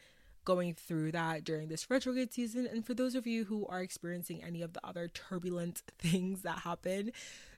going 0.48 0.74
through 0.74 1.12
that 1.12 1.44
during 1.44 1.68
this 1.68 1.90
retrograde 1.90 2.32
season 2.32 2.66
and 2.66 2.86
for 2.86 2.94
those 2.94 3.16
of 3.16 3.28
you 3.28 3.44
who 3.44 3.68
are 3.68 3.82
experiencing 3.82 4.42
any 4.42 4.62
of 4.62 4.72
the 4.72 4.80
other 4.82 5.10
turbulent 5.10 5.84
things 6.00 6.42
that 6.44 6.60
happen 6.60 7.12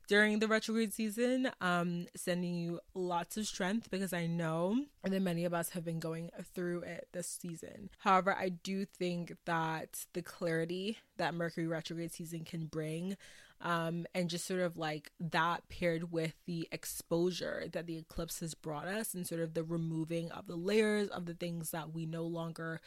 during 0.08 0.40
the 0.40 0.48
retrograde 0.48 0.92
season. 0.92 1.52
Um, 1.62 2.08
sending 2.16 2.56
you 2.56 2.80
lots 2.96 3.38
of 3.38 3.46
strength 3.46 3.92
because 3.92 4.12
I 4.12 4.26
know 4.26 4.86
that 5.04 5.22
many 5.22 5.46
of 5.46 5.54
us 5.54 5.70
have 5.70 5.86
been 5.86 6.00
going 6.00 6.32
through 6.56 6.82
it 6.82 7.08
this 7.12 7.28
season. 7.28 7.92
However, 8.00 8.36
I 8.36 8.50
do 8.50 8.86
think 8.86 9.38
that 9.46 10.06
the 10.14 10.24
clarity 10.24 10.98
that 11.18 11.36
Mercury 11.36 11.68
retrograde 11.68 12.12
season 12.12 12.44
can 12.44 12.66
bring 12.66 13.18
um, 13.62 14.06
and 14.14 14.30
just 14.30 14.46
sort 14.46 14.62
of 14.62 14.78
like 14.78 15.12
that 15.20 15.68
paired 15.70 16.12
with 16.12 16.34
the 16.46 16.68
exposure 16.72 17.66
that 17.72 17.88
the 17.88 17.98
eclipse 17.98 18.40
has 18.40 18.54
brought 18.54 18.88
us 18.88 19.14
and 19.14 19.28
sort 19.28 19.42
of 19.42 19.54
the 19.54 19.64
removing 19.64 20.32
of 20.32 20.48
the 20.48 20.56
layers 20.56 21.10
of 21.10 21.26
the 21.26 21.34
things 21.34 21.72
that 21.72 21.94
we 21.94 22.06
no 22.06 22.24
longer 22.24 22.80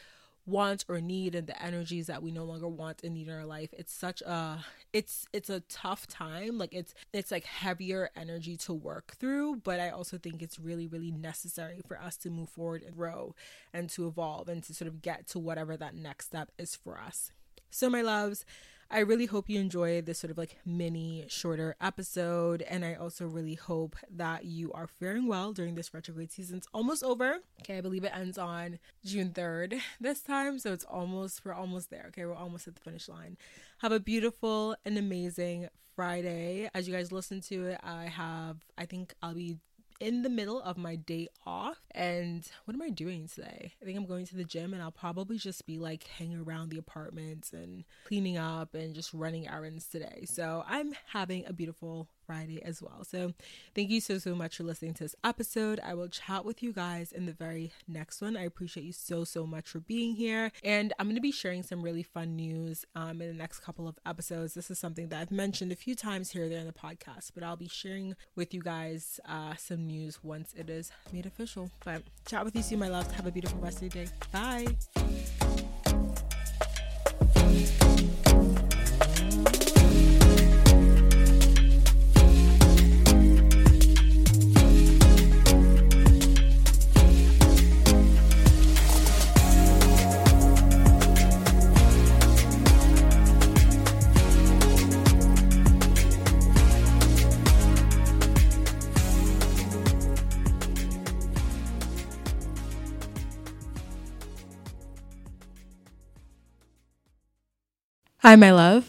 want 0.44 0.84
or 0.88 1.00
need 1.00 1.36
and 1.36 1.46
the 1.46 1.62
energies 1.62 2.08
that 2.08 2.20
we 2.20 2.32
no 2.32 2.42
longer 2.42 2.66
want 2.66 3.00
and 3.04 3.14
need 3.14 3.28
in 3.28 3.32
our 3.32 3.46
life 3.46 3.72
it's 3.78 3.92
such 3.92 4.20
a 4.22 4.64
it's 4.92 5.26
it's 5.32 5.48
a 5.48 5.60
tough 5.60 6.06
time. 6.08 6.58
Like 6.58 6.74
it's 6.74 6.94
it's 7.12 7.30
like 7.30 7.44
heavier 7.44 8.10
energy 8.16 8.56
to 8.58 8.74
work 8.74 9.12
through 9.18 9.56
but 9.56 9.78
i 9.78 9.88
also 9.88 10.18
think 10.18 10.42
it's 10.42 10.58
really 10.58 10.86
really 10.86 11.12
necessary 11.12 11.80
for 11.86 11.98
us 11.98 12.16
to 12.18 12.30
move 12.30 12.48
forward 12.48 12.82
and 12.82 12.96
grow 12.96 13.34
and 13.72 13.88
to 13.90 14.06
evolve 14.06 14.48
and 14.48 14.62
to 14.64 14.74
sort 14.74 14.88
of 14.88 15.00
get 15.00 15.28
to 15.28 15.38
whatever 15.38 15.76
that 15.76 15.94
next 15.94 16.26
step 16.26 16.50
is 16.58 16.74
for 16.74 16.98
us. 16.98 17.30
So 17.70 17.88
my 17.88 18.02
loves 18.02 18.44
I 18.92 18.98
really 18.98 19.24
hope 19.24 19.48
you 19.48 19.58
enjoy 19.58 20.02
this 20.02 20.18
sort 20.18 20.30
of 20.30 20.36
like 20.36 20.58
mini 20.66 21.24
shorter 21.26 21.76
episode. 21.80 22.60
And 22.60 22.84
I 22.84 22.92
also 22.92 23.26
really 23.26 23.54
hope 23.54 23.96
that 24.10 24.44
you 24.44 24.70
are 24.72 24.86
faring 24.86 25.26
well 25.26 25.54
during 25.54 25.76
this 25.76 25.94
retrograde 25.94 26.30
season. 26.30 26.58
It's 26.58 26.68
almost 26.74 27.02
over. 27.02 27.38
Okay, 27.62 27.78
I 27.78 27.80
believe 27.80 28.04
it 28.04 28.12
ends 28.14 28.36
on 28.36 28.78
June 29.02 29.30
3rd 29.30 29.80
this 29.98 30.20
time. 30.20 30.58
So 30.58 30.74
it's 30.74 30.84
almost, 30.84 31.42
we're 31.42 31.54
almost 31.54 31.88
there. 31.88 32.04
Okay, 32.08 32.26
we're 32.26 32.34
almost 32.34 32.68
at 32.68 32.74
the 32.74 32.82
finish 32.82 33.08
line. 33.08 33.38
Have 33.78 33.92
a 33.92 33.98
beautiful 33.98 34.76
and 34.84 34.98
amazing 34.98 35.68
Friday. 35.96 36.68
As 36.74 36.86
you 36.86 36.94
guys 36.94 37.10
listen 37.10 37.40
to 37.42 37.68
it, 37.68 37.80
I 37.82 38.04
have, 38.04 38.58
I 38.76 38.84
think 38.84 39.14
I'll 39.22 39.34
be 39.34 39.56
in 40.02 40.22
the 40.22 40.28
middle 40.28 40.60
of 40.60 40.76
my 40.76 40.96
day 40.96 41.28
off. 41.46 41.80
And 41.92 42.44
what 42.64 42.74
am 42.74 42.82
I 42.82 42.90
doing 42.90 43.28
today? 43.28 43.74
I 43.80 43.84
think 43.84 43.96
I'm 43.96 44.06
going 44.06 44.26
to 44.26 44.36
the 44.36 44.44
gym 44.44 44.74
and 44.74 44.82
I'll 44.82 44.90
probably 44.90 45.38
just 45.38 45.64
be 45.64 45.78
like 45.78 46.04
hanging 46.04 46.40
around 46.40 46.70
the 46.70 46.78
apartments 46.78 47.52
and 47.52 47.84
cleaning 48.04 48.36
up 48.36 48.74
and 48.74 48.94
just 48.94 49.14
running 49.14 49.48
errands 49.48 49.86
today. 49.86 50.24
So 50.26 50.64
I'm 50.66 50.92
having 51.12 51.46
a 51.46 51.52
beautiful 51.52 52.08
Friday 52.26 52.62
as 52.62 52.82
well. 52.82 53.04
So 53.04 53.32
thank 53.74 53.90
you 53.90 54.00
so, 54.00 54.18
so 54.18 54.34
much 54.34 54.56
for 54.56 54.64
listening 54.64 54.94
to 54.94 55.04
this 55.04 55.16
episode. 55.24 55.80
I 55.84 55.94
will 55.94 56.08
chat 56.08 56.44
with 56.44 56.62
you 56.62 56.72
guys 56.72 57.12
in 57.12 57.26
the 57.26 57.32
very 57.32 57.72
next 57.86 58.20
one. 58.20 58.36
I 58.36 58.44
appreciate 58.44 58.84
you 58.84 58.92
so, 58.92 59.24
so 59.24 59.46
much 59.46 59.68
for 59.68 59.80
being 59.80 60.14
here. 60.14 60.52
And 60.64 60.92
I'm 60.98 61.06
going 61.06 61.16
to 61.16 61.22
be 61.22 61.32
sharing 61.32 61.62
some 61.62 61.82
really 61.82 62.02
fun 62.02 62.36
news 62.36 62.84
um, 62.94 63.20
in 63.20 63.28
the 63.28 63.34
next 63.34 63.60
couple 63.60 63.88
of 63.88 63.98
episodes. 64.06 64.54
This 64.54 64.70
is 64.70 64.78
something 64.78 65.08
that 65.08 65.20
I've 65.20 65.30
mentioned 65.30 65.72
a 65.72 65.76
few 65.76 65.94
times 65.94 66.30
here 66.30 66.48
there 66.48 66.58
in 66.60 66.66
the 66.66 66.72
podcast, 66.72 67.32
but 67.34 67.42
I'll 67.42 67.56
be 67.56 67.68
sharing 67.68 68.14
with 68.36 68.54
you 68.54 68.62
guys 68.62 69.20
uh, 69.28 69.54
some 69.56 69.86
news 69.86 70.22
once 70.22 70.54
it 70.56 70.70
is 70.70 70.90
made 71.12 71.26
official. 71.26 71.70
But 71.84 72.02
chat 72.26 72.44
with 72.44 72.56
you 72.56 72.62
soon, 72.62 72.78
my 72.78 72.88
loves. 72.88 73.10
Have 73.12 73.26
a 73.26 73.32
beautiful 73.32 73.58
rest 73.60 73.82
of 73.82 73.94
your 73.94 74.04
day. 74.04 74.10
Bye. 74.32 75.41
Hi, 108.22 108.36
my 108.36 108.52
love. 108.52 108.88